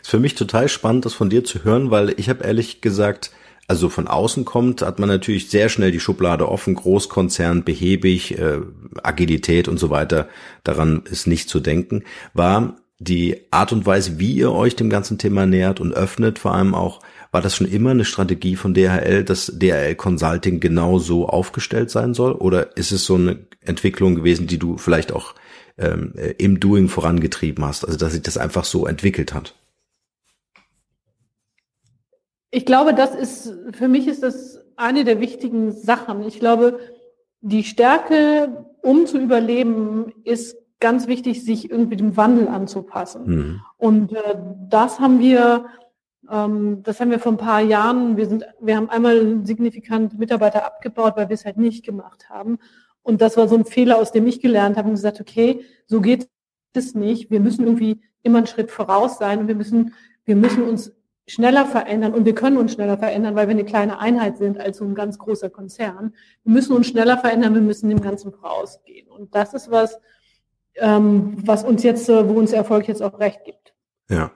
[0.00, 3.32] Ist für mich total spannend, das von dir zu hören, weil ich habe ehrlich gesagt
[3.66, 8.60] also von außen kommt, hat man natürlich sehr schnell die Schublade offen, Großkonzern, behäbig, äh,
[9.02, 10.28] Agilität und so weiter.
[10.64, 12.04] Daran ist nicht zu denken.
[12.34, 16.54] War die Art und Weise, wie ihr euch dem ganzen Thema nähert und öffnet, vor
[16.54, 17.00] allem auch,
[17.32, 22.14] war das schon immer eine Strategie von DHL, dass DHL Consulting genau so aufgestellt sein
[22.14, 22.32] soll?
[22.32, 25.34] Oder ist es so eine Entwicklung gewesen, die du vielleicht auch
[25.76, 27.84] ähm, äh, im Doing vorangetrieben hast?
[27.84, 29.54] Also dass sich das einfach so entwickelt hat?
[32.54, 36.22] Ich glaube, das ist, für mich ist das eine der wichtigen Sachen.
[36.22, 36.78] Ich glaube,
[37.40, 43.26] die Stärke, um zu überleben, ist ganz wichtig, sich irgendwie dem Wandel anzupassen.
[43.26, 43.60] Mhm.
[43.76, 44.36] Und äh,
[44.68, 45.66] das haben wir,
[46.30, 50.64] ähm, das haben wir vor ein paar Jahren, wir sind, wir haben einmal signifikant Mitarbeiter
[50.64, 52.58] abgebaut, weil wir es halt nicht gemacht haben.
[53.02, 56.00] Und das war so ein Fehler, aus dem ich gelernt habe und gesagt, okay, so
[56.00, 56.28] geht
[56.72, 57.32] es nicht.
[57.32, 59.92] Wir müssen irgendwie immer einen Schritt voraus sein und wir müssen,
[60.24, 60.92] wir müssen uns
[61.26, 64.78] schneller verändern und wir können uns schneller verändern, weil wir eine kleine Einheit sind als
[64.78, 66.14] so ein ganz großer Konzern.
[66.44, 69.08] Wir müssen uns schneller verändern, wir müssen dem Ganzen vorausgehen.
[69.08, 69.98] Und das ist was,
[70.76, 73.74] ähm, was uns jetzt, äh, wo uns Erfolg jetzt auch recht gibt.
[74.08, 74.32] Ja.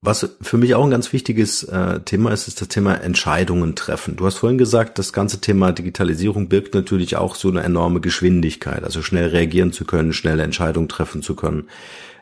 [0.00, 4.16] Was für mich auch ein ganz wichtiges äh, Thema ist, ist das Thema Entscheidungen treffen.
[4.16, 8.84] Du hast vorhin gesagt, das ganze Thema Digitalisierung birgt natürlich auch so eine enorme Geschwindigkeit,
[8.84, 11.68] also schnell reagieren zu können, schnelle Entscheidungen treffen zu können.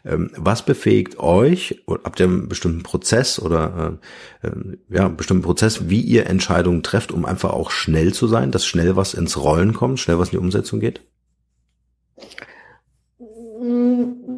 [0.06, 3.98] Ähm, was befähigt euch, habt ihr einen bestimmten Prozess oder
[4.42, 8.26] äh, äh, ja, einen bestimmten Prozess, wie ihr Entscheidungen trefft, um einfach auch schnell zu
[8.26, 11.00] sein, dass schnell was ins Rollen kommt, schnell was in die Umsetzung geht?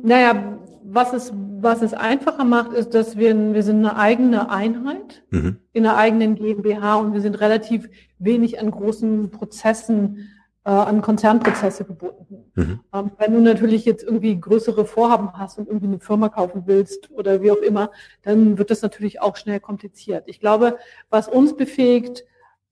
[0.03, 5.25] Naja, was es, was es einfacher macht, ist, dass wir, wir sind eine eigene Einheit
[5.31, 5.57] mhm.
[5.73, 7.89] in einer eigenen GmbH und wir sind relativ
[8.21, 10.29] wenig an großen Prozessen
[10.67, 12.51] äh, an Konzernprozesse gebunden.
[12.57, 12.81] Mhm.
[12.93, 17.11] Ähm, wenn du natürlich jetzt irgendwie größere Vorhaben hast und irgendwie eine Firma kaufen willst
[17.13, 20.25] oder wie auch immer, dann wird das natürlich auch schnell kompliziert.
[20.27, 22.25] Ich glaube, was uns befähigt,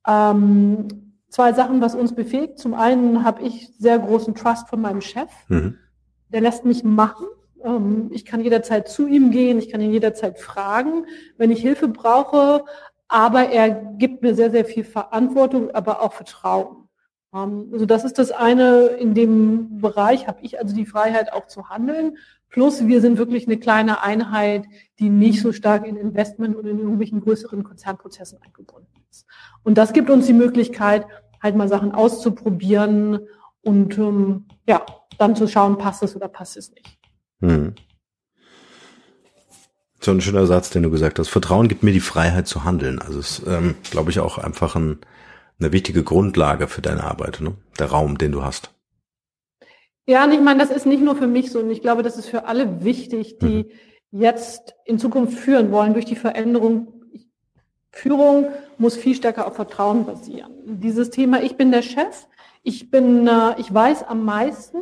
[0.08, 0.88] ähm,
[1.28, 2.58] zwei Sachen, was uns befähigt.
[2.58, 5.30] Zum einen habe ich sehr großen Trust von meinem Chef.
[5.46, 5.78] Mhm.
[6.30, 7.26] Der lässt mich machen.
[7.62, 11.86] Ähm, ich kann jederzeit zu ihm gehen, ich kann ihn jederzeit fragen, wenn ich Hilfe
[11.86, 12.64] brauche.
[13.06, 16.83] Aber er gibt mir sehr, sehr viel Verantwortung, aber auch Vertrauen.
[17.34, 21.46] Ähm, also das ist das eine, in dem Bereich habe ich also die Freiheit auch
[21.46, 22.16] zu handeln.
[22.48, 24.64] Plus wir sind wirklich eine kleine Einheit,
[25.00, 29.26] die nicht so stark in Investment und in irgendwelchen größeren Konzernprozessen eingebunden ist.
[29.64, 31.06] Und das gibt uns die Möglichkeit,
[31.42, 33.20] halt mal Sachen auszuprobieren
[33.62, 34.86] und ähm, ja,
[35.18, 36.98] dann zu schauen, passt es oder passt es nicht.
[37.40, 37.74] Hm.
[40.00, 41.28] So ein schöner Satz, den du gesagt hast.
[41.28, 43.00] Vertrauen gibt mir die Freiheit zu handeln.
[43.00, 44.98] Also es ist, ähm, glaube ich, auch einfach ein
[45.58, 47.54] eine wichtige Grundlage für deine Arbeit, ne?
[47.78, 48.70] der Raum, den du hast.
[50.06, 52.18] Ja, und ich meine, das ist nicht nur für mich so, und ich glaube, das
[52.18, 54.20] ist für alle wichtig, die mhm.
[54.20, 56.88] jetzt in Zukunft führen wollen durch die Veränderung.
[57.90, 60.52] Führung muss viel stärker auf Vertrauen basieren.
[60.66, 62.26] Dieses Thema, ich bin der Chef,
[62.62, 64.78] ich bin, äh, ich weiß am meisten,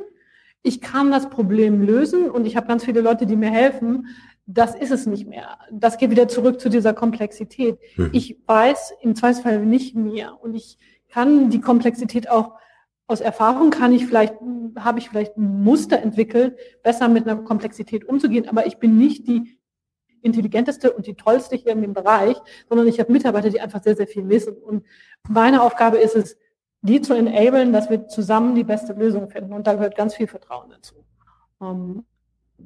[0.63, 4.07] ich kann das Problem lösen und ich habe ganz viele Leute, die mir helfen
[4.53, 5.59] das ist es nicht mehr.
[5.71, 7.79] Das geht wieder zurück zu dieser Komplexität.
[7.97, 8.11] Mhm.
[8.13, 12.53] Ich weiß im Zweifelsfall nicht mehr und ich kann die Komplexität auch
[13.07, 14.35] aus Erfahrung kann ich vielleicht,
[14.79, 19.27] habe ich vielleicht ein Muster entwickelt, besser mit einer Komplexität umzugehen, aber ich bin nicht
[19.27, 19.59] die
[20.23, 22.37] intelligenteste und die tollste hier in dem Bereich,
[22.69, 24.57] sondern ich habe Mitarbeiter, die einfach sehr, sehr viel wissen.
[24.57, 24.87] Und
[25.29, 26.39] meine Aufgabe ist es,
[26.81, 29.53] die zu enablen, dass wir zusammen die beste Lösung finden.
[29.53, 31.05] Und da gehört ganz viel Vertrauen dazu.
[31.61, 32.05] Ähm,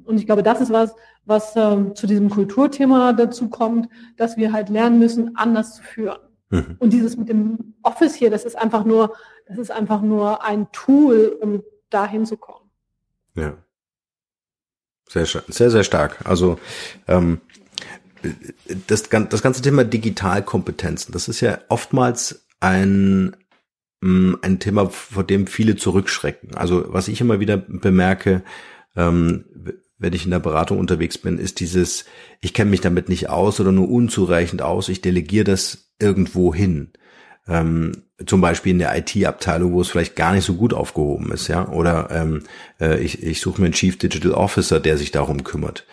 [0.05, 4.53] und ich glaube, das ist was, was ähm, zu diesem Kulturthema dazu kommt, dass wir
[4.53, 6.19] halt lernen müssen, anders zu führen.
[6.49, 6.77] Mhm.
[6.79, 9.13] Und dieses mit dem Office hier, das ist einfach nur,
[9.47, 12.69] das ist einfach nur ein Tool, um dahin zu kommen.
[13.35, 13.57] Ja.
[15.09, 16.25] Sehr, sehr, sehr stark.
[16.25, 16.59] Also
[17.07, 17.39] ähm,
[18.87, 23.35] das, das ganze Thema Digitalkompetenzen, das ist ja oftmals ein
[24.01, 26.55] mm, ein Thema, vor dem viele zurückschrecken.
[26.55, 28.43] Also was ich immer wieder bemerke,
[28.97, 29.45] ähm,
[29.97, 32.05] wenn ich in der Beratung unterwegs bin, ist dieses,
[32.41, 36.91] ich kenne mich damit nicht aus oder nur unzureichend aus, ich delegiere das irgendwo hin.
[37.47, 41.47] Ähm, zum Beispiel in der IT-Abteilung, wo es vielleicht gar nicht so gut aufgehoben ist,
[41.47, 41.67] ja.
[41.69, 42.43] Oder ähm,
[42.79, 45.85] äh, ich, ich suche mir einen Chief Digital Officer, der sich darum kümmert.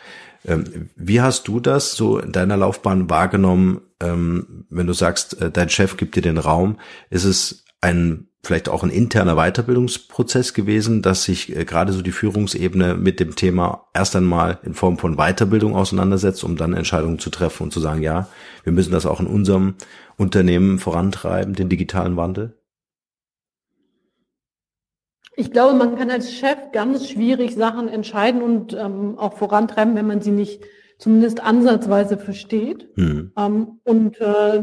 [0.46, 5.50] Ähm, wie hast du das so in deiner Laufbahn wahrgenommen, ähm, wenn du sagst, äh,
[5.50, 6.78] dein Chef gibt dir den Raum?
[7.10, 12.12] Ist es ein vielleicht auch ein interner Weiterbildungsprozess gewesen, dass sich äh, gerade so die
[12.12, 17.30] Führungsebene mit dem Thema erst einmal in Form von Weiterbildung auseinandersetzt, um dann Entscheidungen zu
[17.30, 18.28] treffen und zu sagen, ja,
[18.62, 19.74] wir müssen das auch in unserem
[20.16, 22.56] Unternehmen vorantreiben, den digitalen Wandel?
[25.36, 30.06] Ich glaube, man kann als Chef ganz schwierig Sachen entscheiden und ähm, auch vorantreiben, wenn
[30.06, 30.62] man sie nicht
[30.98, 32.88] zumindest ansatzweise versteht.
[32.94, 33.32] Hm.
[33.36, 34.62] Ähm, und äh,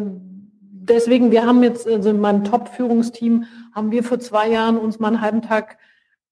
[0.81, 5.09] deswegen, wir haben jetzt, also in meinem Top-Führungsteam, haben wir vor zwei Jahren uns mal
[5.09, 5.77] einen halben Tag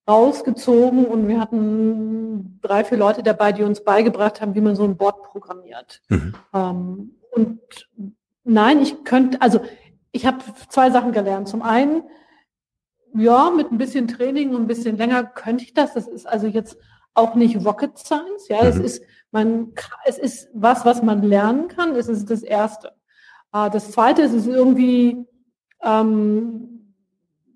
[0.07, 4.83] rausgezogen und wir hatten drei, vier Leute dabei, die uns beigebracht haben, wie man so
[4.83, 6.01] ein Board programmiert.
[6.09, 6.33] Mhm.
[6.53, 7.59] Ähm, und
[8.43, 9.61] nein, ich könnte, also
[10.11, 11.47] ich habe zwei Sachen gelernt.
[11.47, 12.03] Zum einen,
[13.13, 15.93] ja, mit ein bisschen Training und ein bisschen länger könnte ich das.
[15.93, 16.77] Das ist also jetzt
[17.13, 18.47] auch nicht Rocket Science.
[18.47, 18.85] Ja, es mhm.
[18.85, 19.73] ist man,
[20.05, 21.95] es ist was, was man lernen kann.
[21.95, 22.93] Es ist das Erste.
[23.53, 25.25] Äh, das Zweite ist, es ist irgendwie
[25.83, 26.78] ähm,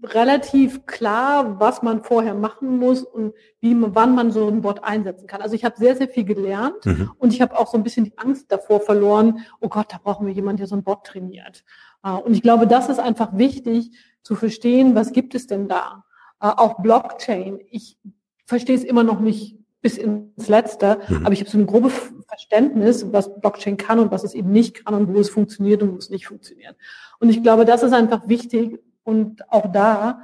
[0.04, 4.84] relativ klar, was man vorher machen muss und wie man, wann man so ein Bot
[4.84, 5.42] einsetzen kann.
[5.42, 7.12] Also ich habe sehr, sehr viel gelernt mhm.
[7.18, 10.28] und ich habe auch so ein bisschen die Angst davor verloren, oh Gott, da brauchen
[10.28, 11.64] wir jemanden, der so ein Bot trainiert.
[12.04, 13.92] Äh, und ich glaube, das ist einfach wichtig
[14.24, 16.04] zu verstehen, was gibt es denn da?
[16.42, 17.60] Äh, auch Blockchain.
[17.70, 17.98] Ich
[18.46, 21.26] verstehe es immer noch nicht bis ins Letzte, mhm.
[21.26, 21.94] aber ich habe so ein grobes
[22.28, 25.94] Verständnis, was Blockchain kann und was es eben nicht kann und wo es funktioniert und
[25.94, 26.76] wo es nicht funktioniert.
[27.20, 30.24] Und ich glaube, das ist einfach wichtig und auch da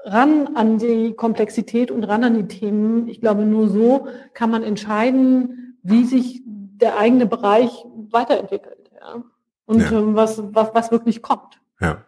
[0.00, 3.08] ran an die Komplexität und ran an die Themen.
[3.08, 9.22] Ich glaube, nur so kann man entscheiden, wie sich der eigene Bereich weiterentwickelt ja?
[9.66, 9.92] und ja.
[9.92, 11.60] Ähm, was, was, was wirklich kommt.
[11.80, 12.04] Ja.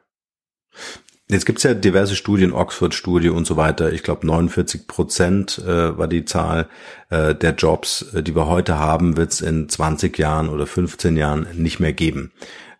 [1.29, 3.93] Jetzt gibt's ja diverse Studien, Oxford-Studie und so weiter.
[3.93, 6.69] Ich glaube, 49 Prozent äh, war die Zahl
[7.09, 11.47] äh, der Jobs, äh, die wir heute haben, wird's in 20 Jahren oder 15 Jahren
[11.55, 12.33] nicht mehr geben.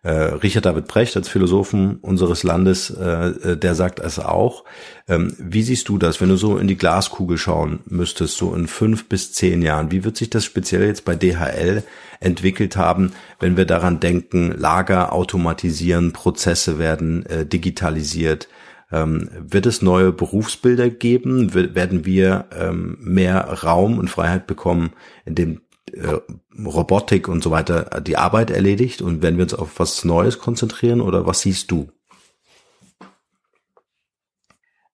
[0.03, 4.63] Äh, Richard David Precht als Philosophen unseres Landes, äh, äh, der sagt es auch.
[5.07, 8.65] Ähm, wie siehst du das, wenn du so in die Glaskugel schauen müsstest, so in
[8.65, 9.91] fünf bis zehn Jahren?
[9.91, 11.83] Wie wird sich das speziell jetzt bei DHL
[12.19, 18.47] entwickelt haben, wenn wir daran denken, Lager automatisieren, Prozesse werden äh, digitalisiert?
[18.91, 21.53] Ähm, wird es neue Berufsbilder geben?
[21.53, 24.93] werden wir ähm, mehr Raum und Freiheit bekommen,
[25.25, 25.61] in dem
[25.93, 26.19] äh,
[26.63, 31.01] Robotik und so weiter die Arbeit erledigt und werden wir uns auf was Neues konzentrieren
[31.01, 31.89] oder was siehst du?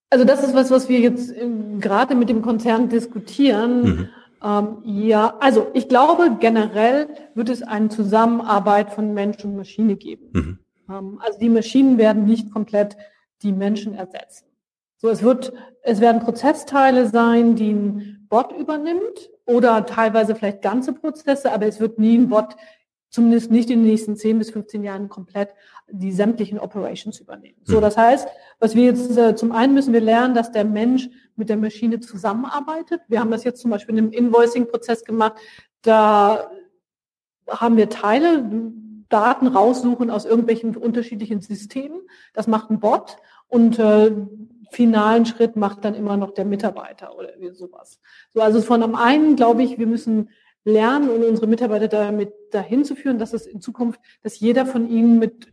[0.10, 1.48] Also das ist was, was wir jetzt äh,
[1.80, 3.82] gerade mit dem Konzern diskutieren.
[3.82, 4.10] Mhm.
[4.44, 10.30] Ähm, ja, also ich glaube generell wird es eine Zusammenarbeit von Mensch und Maschine geben.
[10.32, 10.60] Mhm.
[10.90, 12.98] Ähm, also die Maschinen werden nicht komplett
[13.44, 14.46] die Menschen ersetzen.
[14.98, 20.94] So, es wird, es werden Prozessteile sein, die ein Bot übernimmt oder teilweise vielleicht ganze
[20.94, 22.56] Prozesse, aber es wird nie ein Bot,
[23.10, 25.50] zumindest nicht in den nächsten 10 bis 15 Jahren komplett
[25.90, 27.58] die sämtlichen Operations übernehmen.
[27.64, 27.82] So, mhm.
[27.82, 28.28] das heißt,
[28.60, 32.02] was wir jetzt äh, zum einen müssen wir lernen, dass der Mensch mit der Maschine
[32.02, 33.02] zusammenarbeitet.
[33.08, 35.34] Wir haben das jetzt zum Beispiel in einem Invoicing-Prozess gemacht.
[35.82, 36.52] Da
[37.48, 38.44] haben wir Teile,
[39.08, 42.02] Daten raussuchen aus irgendwelchen unterschiedlichen Systemen.
[42.34, 44.12] Das macht ein Bot und äh,
[44.72, 48.00] finalen Schritt macht dann immer noch der Mitarbeiter oder irgendwie sowas.
[48.34, 50.30] So, also von am einen glaube ich, wir müssen
[50.64, 54.90] lernen und unsere Mitarbeiter damit dahin zu führen, dass es in Zukunft, dass jeder von
[54.90, 55.52] ihnen mit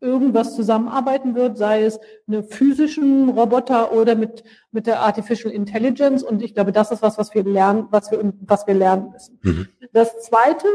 [0.00, 6.22] irgendwas zusammenarbeiten wird, sei es eine physischen Roboter oder mit, mit der Artificial Intelligence.
[6.22, 9.38] Und ich glaube, das ist was, was wir lernen, was wir, was wir lernen müssen.
[9.42, 9.68] Mhm.
[9.92, 10.66] Das zweite,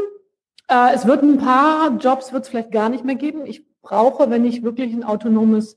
[0.68, 3.46] äh, es wird ein paar Jobs wird es vielleicht gar nicht mehr geben.
[3.46, 5.76] Ich brauche, wenn ich wirklich ein autonomes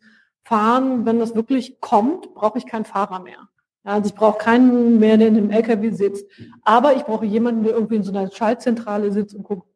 [0.50, 3.50] Fahren, wenn das wirklich kommt, brauche ich keinen Fahrer mehr.
[3.84, 6.26] Also ich brauche keinen mehr, der in dem LKW sitzt.
[6.64, 9.68] Aber ich brauche jemanden, der irgendwie in so einer Schaltzentrale sitzt und guckt,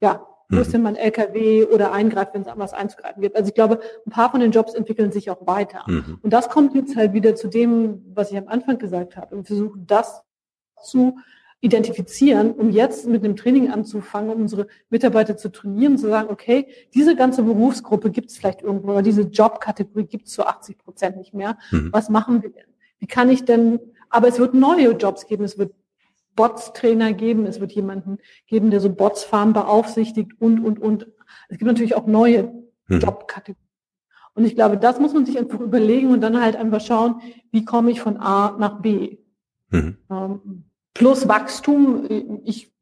[0.00, 0.62] ja, wo mhm.
[0.62, 3.36] ist denn mein LKW oder eingreift, wenn es anders einzugreifen gibt.
[3.36, 5.84] Also ich glaube, ein paar von den Jobs entwickeln sich auch weiter.
[5.86, 6.18] Mhm.
[6.22, 9.36] Und das kommt jetzt halt wieder zu dem, was ich am Anfang gesagt habe.
[9.36, 10.24] Und versuchen das
[10.82, 11.18] zu
[11.60, 16.68] identifizieren, um jetzt mit einem Training anzufangen, um unsere Mitarbeiter zu trainieren, zu sagen, okay,
[16.94, 21.16] diese ganze Berufsgruppe gibt es vielleicht irgendwo, oder diese Jobkategorie gibt es zu 80 Prozent
[21.16, 21.58] nicht mehr.
[21.72, 21.90] Mhm.
[21.92, 22.66] Was machen wir denn?
[23.00, 25.72] Wie kann ich denn, aber es wird neue Jobs geben, es wird
[26.36, 31.08] Bots-Trainer geben, es wird jemanden geben, der so Bots fahren beaufsichtigt und, und, und.
[31.48, 32.52] Es gibt natürlich auch neue
[32.86, 33.00] mhm.
[33.00, 33.64] Jobkategorien.
[34.34, 37.64] Und ich glaube, das muss man sich einfach überlegen und dann halt einfach schauen, wie
[37.64, 39.18] komme ich von A nach B.
[39.70, 39.98] Mhm.
[40.08, 40.67] Ähm,
[40.98, 42.40] plus Wachstum.
[42.44, 42.72] Ich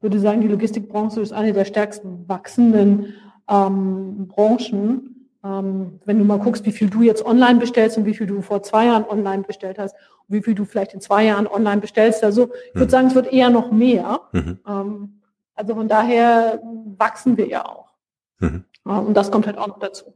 [0.00, 3.14] würde sagen, die Logistikbranche ist eine der stärksten wachsenden
[3.48, 5.30] ähm, Branchen.
[5.42, 8.42] Ähm, wenn du mal guckst, wie viel du jetzt online bestellst und wie viel du
[8.42, 9.94] vor zwei Jahren online bestellt hast
[10.26, 12.22] und wie viel du vielleicht in zwei Jahren online bestellst.
[12.22, 12.90] Also ich würde mhm.
[12.90, 14.20] sagen, es wird eher noch mehr.
[14.32, 14.58] Mhm.
[14.68, 15.20] Ähm,
[15.54, 16.60] also von daher
[16.98, 17.88] wachsen wir ja auch.
[18.40, 18.64] Mhm.
[18.84, 20.14] Und das kommt halt auch noch dazu.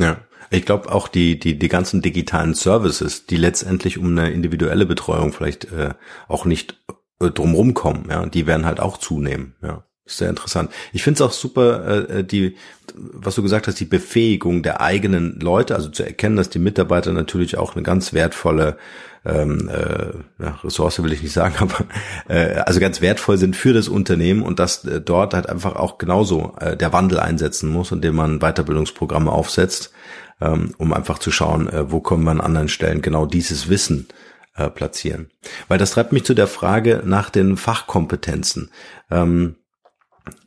[0.00, 0.16] Ja,
[0.50, 5.32] ich glaube auch die, die, die ganzen digitalen Services, die letztendlich um eine individuelle Betreuung
[5.32, 5.94] vielleicht äh,
[6.26, 6.82] auch nicht
[7.20, 9.84] äh, drumrum kommen, ja, die werden halt auch zunehmen, ja.
[10.10, 10.70] Sehr interessant.
[10.92, 12.56] Ich finde es auch super, äh, äh, die,
[12.94, 17.12] was du gesagt hast, die Befähigung der eigenen Leute, also zu erkennen, dass die Mitarbeiter
[17.12, 18.76] natürlich auch eine ganz wertvolle
[19.24, 21.84] ähm, äh, ja, Ressource will ich nicht sagen, aber
[22.28, 25.98] äh, also ganz wertvoll sind für das Unternehmen und dass äh, dort halt einfach auch
[25.98, 29.92] genauso äh, der Wandel einsetzen muss, indem man Weiterbildungsprogramme aufsetzt,
[30.40, 34.08] ähm, um einfach zu schauen, äh, wo können wir an anderen Stellen genau dieses Wissen
[34.56, 35.30] äh, platzieren.
[35.68, 38.70] Weil das treibt mich zu der Frage nach den Fachkompetenzen.
[39.10, 39.56] Ähm,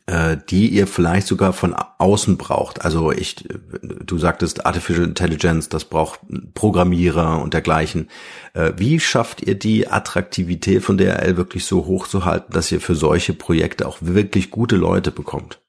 [0.06, 2.84] äh, die ihr vielleicht sogar von außen braucht.
[2.84, 3.48] Also ich,
[3.80, 6.20] du sagtest Artificial Intelligence, das braucht
[6.52, 8.10] Programmierer und dergleichen.
[8.52, 12.82] Äh, wie schafft ihr die Attraktivität von DRL wirklich so hoch zu halten, dass ihr
[12.82, 15.62] für solche Projekte auch wirklich gute Leute bekommt?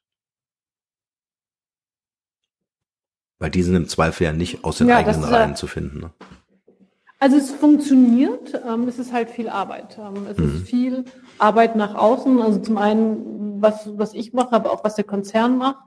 [3.38, 6.00] Weil die sind im Zweifel ja nicht aus den ja, eigenen Reihen zu finden.
[6.00, 6.10] Ne?
[7.18, 9.98] Also es funktioniert, ähm, es ist halt viel Arbeit.
[9.98, 10.56] Ähm, es mhm.
[10.56, 11.04] ist viel
[11.38, 12.40] Arbeit nach außen.
[12.40, 15.78] Also zum einen, was, was ich mache, aber auch was der Konzern macht.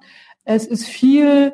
[0.45, 1.53] Es ist viel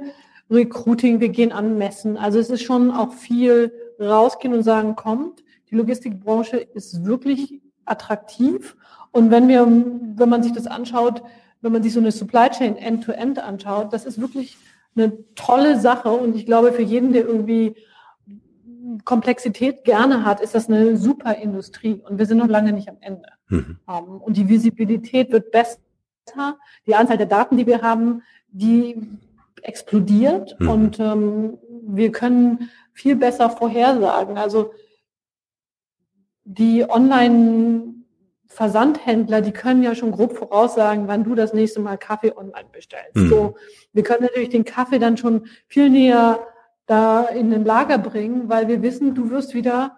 [0.50, 2.18] Recruiting, wir gehen an Messen.
[2.18, 8.76] Also es ist schon auch viel rausgehen und sagen, kommt, die Logistikbranche ist wirklich attraktiv.
[9.12, 11.24] Und wenn wir, wenn man sich das anschaut,
[11.62, 14.58] wenn man sich so eine Supply Chain End-to-End -End anschaut, das ist wirklich
[14.96, 16.10] eine tolle Sache.
[16.10, 17.76] Und ich glaube, für jeden, der irgendwie
[19.04, 22.98] Komplexität gerne hat, ist das eine super Industrie und wir sind noch lange nicht am
[23.02, 23.28] Ende.
[23.48, 23.80] Mhm.
[23.88, 25.80] Ähm, und die Visibilität wird besser.
[26.88, 29.00] Die Anzahl der Daten, die wir haben, die
[29.62, 30.70] explodiert mhm.
[30.70, 34.38] und ähm, wir können viel besser vorhersagen.
[34.38, 34.74] Also
[36.44, 37.96] die Online
[38.48, 43.16] Versandhändler, die können ja schon grob voraussagen, wann du das nächste Mal Kaffee online bestellst.
[43.16, 43.30] Mhm.
[43.30, 43.56] So,
[43.92, 46.40] wir können natürlich den Kaffee dann schon viel näher
[46.86, 49.98] da in den Lager bringen, weil wir wissen, du wirst wieder,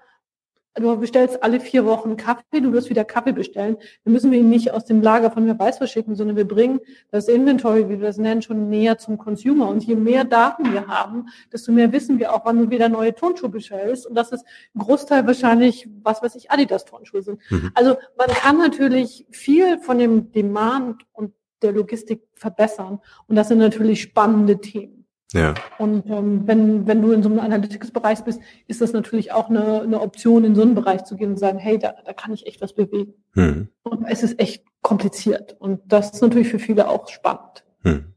[0.79, 3.77] du bestellst alle vier Wochen Kaffee, du wirst wieder Kaffee bestellen.
[4.03, 6.79] Dann müssen wir ihn nicht aus dem Lager von wer weiß verschicken, sondern wir bringen
[7.11, 9.67] das Inventory, wie wir das nennen, schon näher zum Consumer.
[9.67, 13.13] Und je mehr Daten wir haben, desto mehr wissen wir auch, wann du wieder neue
[13.13, 14.07] Turnschuhe bestellst.
[14.07, 17.39] Und das ist ein Großteil wahrscheinlich, was weiß ich, Adidas Turnschuhe sind.
[17.49, 17.71] Mhm.
[17.73, 22.99] Also man kann natürlich viel von dem Demand und der Logistik verbessern.
[23.27, 24.96] Und das sind natürlich spannende Themen.
[25.33, 25.53] Ja.
[25.77, 29.81] Und ähm, wenn, wenn du in so einem Analytics-Bereich bist, ist das natürlich auch eine,
[29.81, 32.47] eine Option, in so einen Bereich zu gehen und sagen, hey, da, da kann ich
[32.47, 33.13] echt was bewegen.
[33.33, 33.67] Hm.
[33.83, 35.55] Und es ist echt kompliziert.
[35.59, 37.65] Und das ist natürlich für viele auch spannend.
[37.81, 38.13] Hm.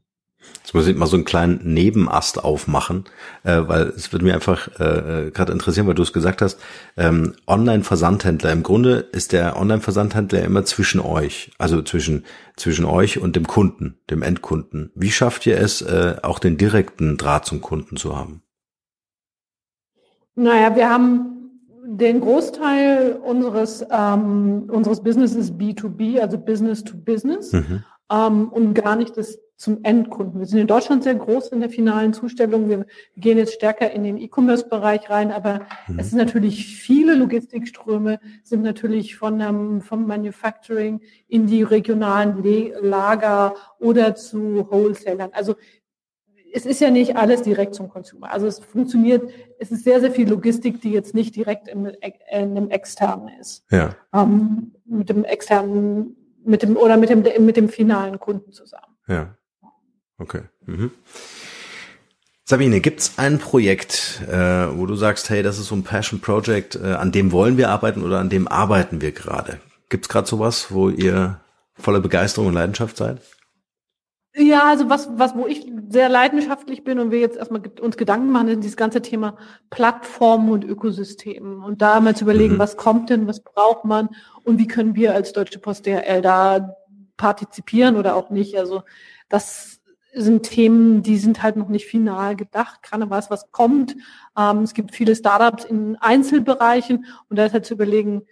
[0.63, 3.05] Jetzt muss ich mal so einen kleinen Nebenast aufmachen,
[3.43, 6.59] äh, weil es würde mir einfach äh, äh gerade interessieren, weil du es gesagt hast,
[6.97, 8.51] ähm, Online-Versandhändler.
[8.51, 12.25] Im Grunde ist der Online-Versandhändler immer zwischen euch, also zwischen
[12.55, 14.91] zwischen euch und dem Kunden, dem Endkunden.
[14.95, 18.43] Wie schafft ihr es, äh, auch den direkten Draht zum Kunden zu haben?
[20.35, 21.31] Naja, wir haben
[21.83, 27.83] den Großteil unseres ähm, unseres Businesses B2B, also Business to Business, mhm.
[28.11, 30.39] ähm, und gar nicht das zum Endkunden.
[30.39, 32.67] Wir sind in Deutschland sehr groß in der finalen Zustellung.
[32.67, 35.99] Wir gehen jetzt stärker in den E-Commerce-Bereich rein, aber mhm.
[35.99, 42.43] es sind natürlich viele Logistikströme, sind natürlich von ähm, vom Manufacturing in die regionalen
[42.81, 45.29] Lager oder zu Wholesalern.
[45.31, 45.53] Also
[46.51, 48.31] es ist ja nicht alles direkt zum Consumer.
[48.31, 52.13] Also es funktioniert, es ist sehr, sehr viel Logistik, die jetzt nicht direkt im, in
[52.31, 53.63] einem externen ist.
[53.69, 53.95] Ja.
[54.11, 58.97] Ähm, mit dem externen, mit dem, oder mit dem, mit dem finalen Kunden zusammen.
[59.07, 59.37] Ja.
[60.21, 60.43] Okay.
[60.67, 60.91] Mhm.
[62.45, 66.75] Sabine, gibt's ein Projekt, äh, wo du sagst, hey, das ist so ein Passion Project,
[66.75, 69.59] äh, an dem wollen wir arbeiten oder an dem arbeiten wir gerade?
[69.89, 71.39] Gibt's gerade sowas, wo ihr
[71.73, 73.21] voller Begeisterung und Leidenschaft seid?
[74.35, 78.31] Ja, also was, was, wo ich sehr leidenschaftlich bin und wir jetzt erstmal uns Gedanken
[78.31, 79.37] machen, ist dieses ganze Thema
[79.69, 82.59] Plattformen und Ökosystemen und da mal zu überlegen, mhm.
[82.59, 84.09] was kommt denn, was braucht man
[84.43, 86.75] und wie können wir als Deutsche Post DHL da
[87.17, 88.57] partizipieren oder auch nicht.
[88.57, 88.83] Also
[89.27, 89.80] das
[90.13, 92.83] sind Themen, die sind halt noch nicht final gedacht.
[92.83, 93.95] Keiner weiß, was kommt.
[94.37, 98.23] Ähm, es gibt viele Startups in Einzelbereichen und da ist halt zu überlegen,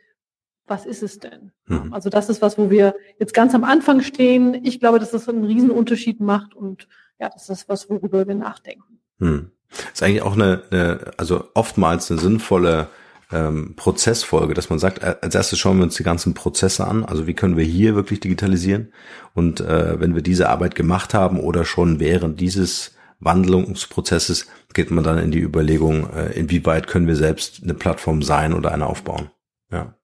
[0.67, 1.51] was ist es denn?
[1.65, 1.93] Mhm.
[1.93, 4.53] Also das ist was, wo wir jetzt ganz am Anfang stehen.
[4.63, 6.87] Ich glaube, dass das einen riesen Unterschied macht und
[7.19, 8.99] ja, das ist was, worüber wir nachdenken.
[9.17, 9.51] Mhm.
[9.69, 12.87] ist eigentlich auch eine, eine also oftmals eine sinnvolle
[13.31, 17.05] ähm, Prozessfolge, dass man sagt, äh, als erstes schauen wir uns die ganzen Prozesse an,
[17.05, 18.91] also wie können wir hier wirklich digitalisieren
[19.33, 25.03] und äh, wenn wir diese Arbeit gemacht haben oder schon während dieses Wandlungsprozesses geht man
[25.03, 29.29] dann in die Überlegung, äh, inwieweit können wir selbst eine Plattform sein oder eine aufbauen.
[29.71, 29.95] Ja.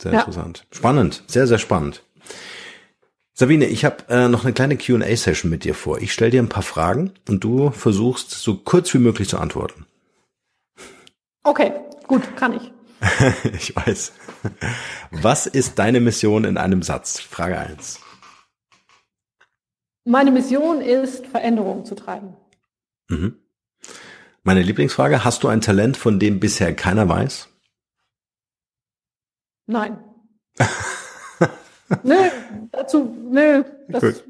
[0.00, 0.20] Sehr ja.
[0.20, 0.66] interessant.
[0.72, 2.02] Spannend, sehr, sehr spannend.
[3.34, 5.98] Sabine, ich habe äh, noch eine kleine QA-Session mit dir vor.
[6.00, 9.86] Ich stelle dir ein paar Fragen und du versuchst so kurz wie möglich zu antworten.
[11.42, 11.72] Okay,
[12.06, 12.72] gut, kann ich.
[13.54, 14.12] ich weiß.
[15.10, 17.18] Was ist deine Mission in einem Satz?
[17.18, 18.00] Frage eins.
[20.04, 22.36] Meine Mission ist, Veränderungen zu treiben.
[23.08, 23.36] Mhm.
[24.42, 27.48] Meine Lieblingsfrage, hast du ein Talent, von dem bisher keiner weiß?
[29.66, 29.98] Nein.
[32.02, 32.16] nö,
[32.72, 34.24] dazu, nö, das, Gut.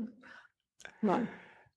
[1.00, 1.28] nein.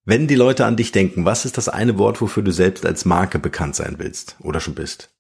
[0.06, 3.06] Wenn die Leute an dich denken, was ist das eine Wort, wofür du selbst als
[3.06, 5.14] Marke bekannt sein willst oder schon bist?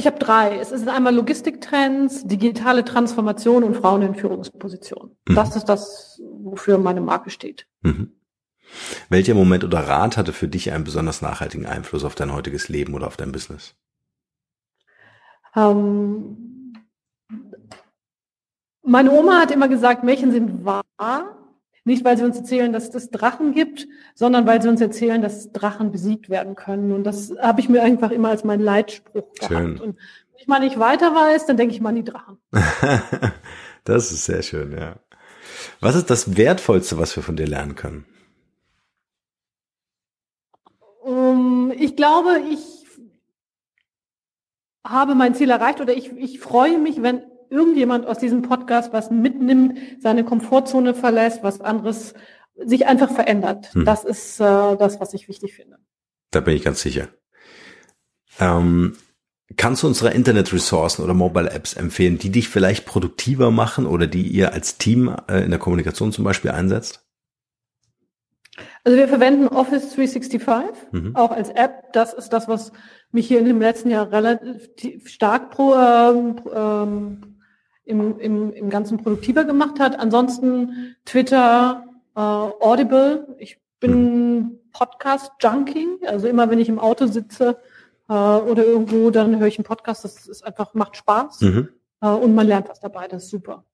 [0.00, 0.56] Ich habe drei.
[0.56, 5.14] Es ist einmal Logistiktrends, digitale Transformation und Frauen in Führungspositionen.
[5.28, 5.34] Mhm.
[5.34, 7.66] Das ist das, wofür meine Marke steht.
[7.82, 8.10] Mhm.
[9.10, 12.94] Welcher Moment oder Rat hatte für dich einen besonders nachhaltigen Einfluss auf dein heutiges Leben
[12.94, 13.74] oder auf dein Business?
[15.54, 16.72] Ähm,
[18.82, 21.36] meine Oma hat immer gesagt, Märchen sind wahr.
[21.84, 25.50] Nicht, weil sie uns erzählen, dass es Drachen gibt, sondern weil sie uns erzählen, dass
[25.52, 26.92] Drachen besiegt werden können.
[26.92, 29.52] Und das habe ich mir einfach immer als mein Leitspruch gehabt.
[29.52, 29.80] Schön.
[29.80, 32.38] Und wenn ich mal nicht weiter weiß, dann denke ich mal an die Drachen.
[33.84, 34.96] das ist sehr schön, ja.
[35.80, 38.04] Was ist das Wertvollste, was wir von dir lernen können?
[41.02, 42.86] Um, ich glaube, ich
[44.84, 49.10] habe mein Ziel erreicht oder ich, ich freue mich, wenn irgendjemand aus diesem Podcast was
[49.10, 52.14] mitnimmt, seine Komfortzone verlässt, was anderes
[52.56, 53.72] sich einfach verändert.
[53.74, 53.84] Hm.
[53.84, 55.78] Das ist äh, das, was ich wichtig finde.
[56.30, 57.08] Da bin ich ganz sicher.
[58.38, 58.96] Ähm,
[59.56, 64.52] kannst du unsere Internet-Ressourcen oder Mobile-Apps empfehlen, die dich vielleicht produktiver machen oder die ihr
[64.52, 67.04] als Team äh, in der Kommunikation zum Beispiel einsetzt?
[68.84, 70.42] Also wir verwenden Office 365
[70.92, 71.16] mhm.
[71.16, 71.92] auch als App.
[71.92, 72.72] Das ist das, was
[73.10, 77.29] mich hier in dem letzten Jahr relativ stark pro, ähm, ähm,
[77.90, 79.98] im, im, im Ganzen produktiver gemacht hat.
[79.98, 81.84] Ansonsten Twitter,
[82.16, 83.36] äh, Audible.
[83.38, 86.06] Ich bin Podcast-Junkie.
[86.06, 87.58] Also immer, wenn ich im Auto sitze
[88.08, 90.04] äh, oder irgendwo, dann höre ich einen Podcast.
[90.04, 91.40] Das ist einfach, macht Spaß.
[91.42, 91.68] Mhm.
[92.00, 93.08] Äh, und man lernt was dabei.
[93.08, 93.64] Das ist super.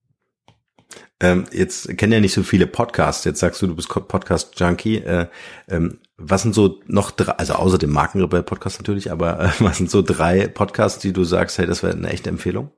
[1.21, 3.25] Ähm, jetzt kennen ja nicht so viele Podcasts.
[3.25, 4.99] Jetzt sagst du, du bist Podcast-Junkie.
[4.99, 5.27] Äh,
[5.69, 9.91] ähm, was sind so noch drei, also außer dem Markenrebell-Podcast natürlich, aber äh, was sind
[9.91, 12.71] so drei Podcasts, die du sagst, hey, das wäre eine echte Empfehlung?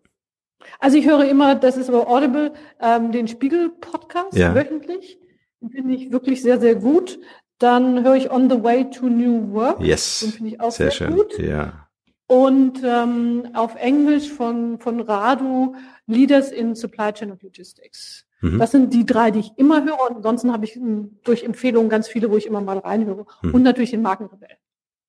[0.79, 4.55] Also ich höre immer, das ist aber Audible, ähm, den Spiegel-Podcast ja.
[4.55, 5.19] wöchentlich.
[5.61, 7.19] Den finde ich wirklich sehr, sehr gut.
[7.59, 9.81] Dann höre ich On the Way to New Work.
[9.81, 10.21] Yes.
[10.21, 11.17] Den finde ich auch sehr, sehr schön.
[11.17, 11.39] gut.
[11.39, 11.89] Ja.
[12.27, 15.75] Und ähm, auf Englisch von, von Radu
[16.07, 18.27] Leaders in Supply Chain and Logistics.
[18.41, 18.59] Mhm.
[18.59, 20.11] Das sind die drei, die ich immer höre.
[20.11, 23.27] Und ansonsten habe ich hm, durch Empfehlungen ganz viele, wo ich immer mal reinhöre.
[23.43, 23.55] Mhm.
[23.55, 24.57] Und natürlich den Markenrebell.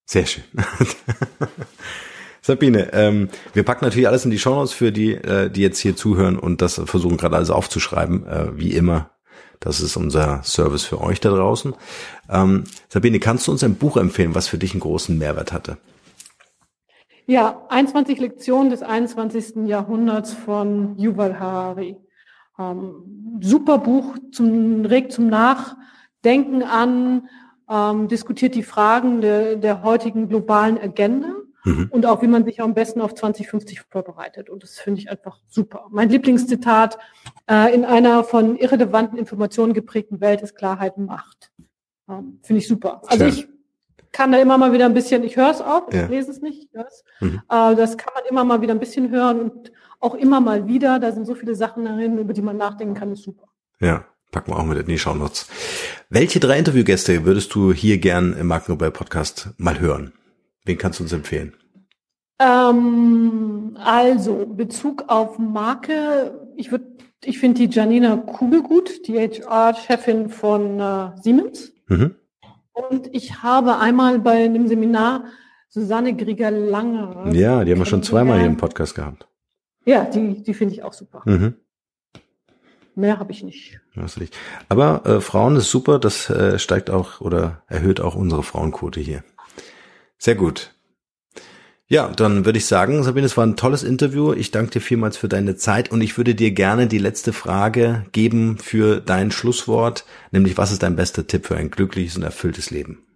[0.05, 0.43] Sehr schön.
[2.49, 5.95] Sabine, ähm, wir packen natürlich alles in die Shownotes für die, äh, die jetzt hier
[5.95, 9.11] zuhören und das versuchen gerade alles aufzuschreiben, äh, wie immer.
[9.59, 11.75] Das ist unser Service für euch da draußen.
[12.27, 15.77] Ähm, Sabine, kannst du uns ein Buch empfehlen, was für dich einen großen Mehrwert hatte?
[17.27, 19.67] Ja, 21 Lektionen des 21.
[19.67, 21.97] Jahrhunderts von Yuval Harari.
[22.57, 27.29] Ähm, super Buch, zum, regt zum Nachdenken an,
[27.69, 31.87] ähm, diskutiert die Fragen der, der heutigen globalen Agenda mhm.
[31.89, 34.49] und auch wie man sich am besten auf 2050 vorbereitet.
[34.49, 35.87] Und das finde ich einfach super.
[35.89, 36.97] Mein Lieblingszitat,
[37.49, 41.51] äh, in einer von irrelevanten Informationen geprägten Welt ist Klarheit Macht.
[42.09, 43.01] Ähm, finde ich super.
[43.07, 43.33] Also Schön.
[43.33, 43.47] ich
[44.11, 46.07] kann da immer mal wieder ein bisschen, ich höre es auch, ich ja.
[46.07, 47.03] lese es nicht, ich höre es.
[47.19, 47.41] Mhm.
[47.49, 50.99] Äh, das kann man immer mal wieder ein bisschen hören und auch immer mal wieder,
[50.99, 53.47] da sind so viele Sachen darin, über die man nachdenken kann, ist super.
[53.79, 55.47] Ja, packen wir auch mit in die Shownotes.
[56.09, 60.13] Welche drei Interviewgäste würdest du hier gern im Markenrebell Podcast mal hören?
[60.65, 61.55] Wen kannst du uns empfehlen?
[62.39, 66.85] Ähm, also, Bezug auf Marke, ich würde,
[67.23, 71.73] ich finde die Janina Kugel gut, die HR-Chefin von äh, Siemens.
[71.87, 72.15] Mhm.
[72.71, 75.25] Und ich habe einmal bei einem Seminar
[75.67, 77.31] Susanne Grieger-Lange.
[77.33, 79.27] Ja, die haben wir schon zweimal hier im Podcast gehabt.
[79.85, 81.21] Ja, die, die finde ich auch super.
[81.25, 81.55] Mhm.
[82.95, 83.79] Mehr habe ich nicht.
[84.67, 89.23] Aber äh, Frauen ist super, das äh, steigt auch oder erhöht auch unsere Frauenquote hier.
[90.19, 90.75] Sehr gut.
[91.87, 94.31] Ja, dann würde ich sagen, Sabine, es war ein tolles Interview.
[94.33, 98.05] Ich danke dir vielmals für deine Zeit und ich würde dir gerne die letzte Frage
[98.11, 102.69] geben für dein Schlusswort, nämlich was ist dein bester Tipp für ein glückliches und erfülltes
[102.69, 103.07] Leben?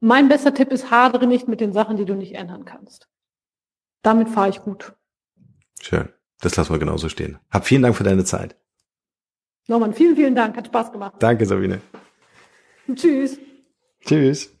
[0.00, 3.06] Mein bester Tipp ist, hadere nicht mit den Sachen, die du nicht ändern kannst.
[4.02, 4.92] Damit fahre ich gut.
[5.80, 6.08] Schön.
[6.40, 7.38] Das lassen wir genauso stehen.
[7.50, 8.56] Hab vielen Dank für deine Zeit.
[9.68, 10.56] Norman, vielen, vielen Dank.
[10.56, 11.14] Hat Spaß gemacht.
[11.20, 11.80] Danke, Sabine.
[12.94, 13.38] Tschüss.
[14.04, 14.53] Tschüss.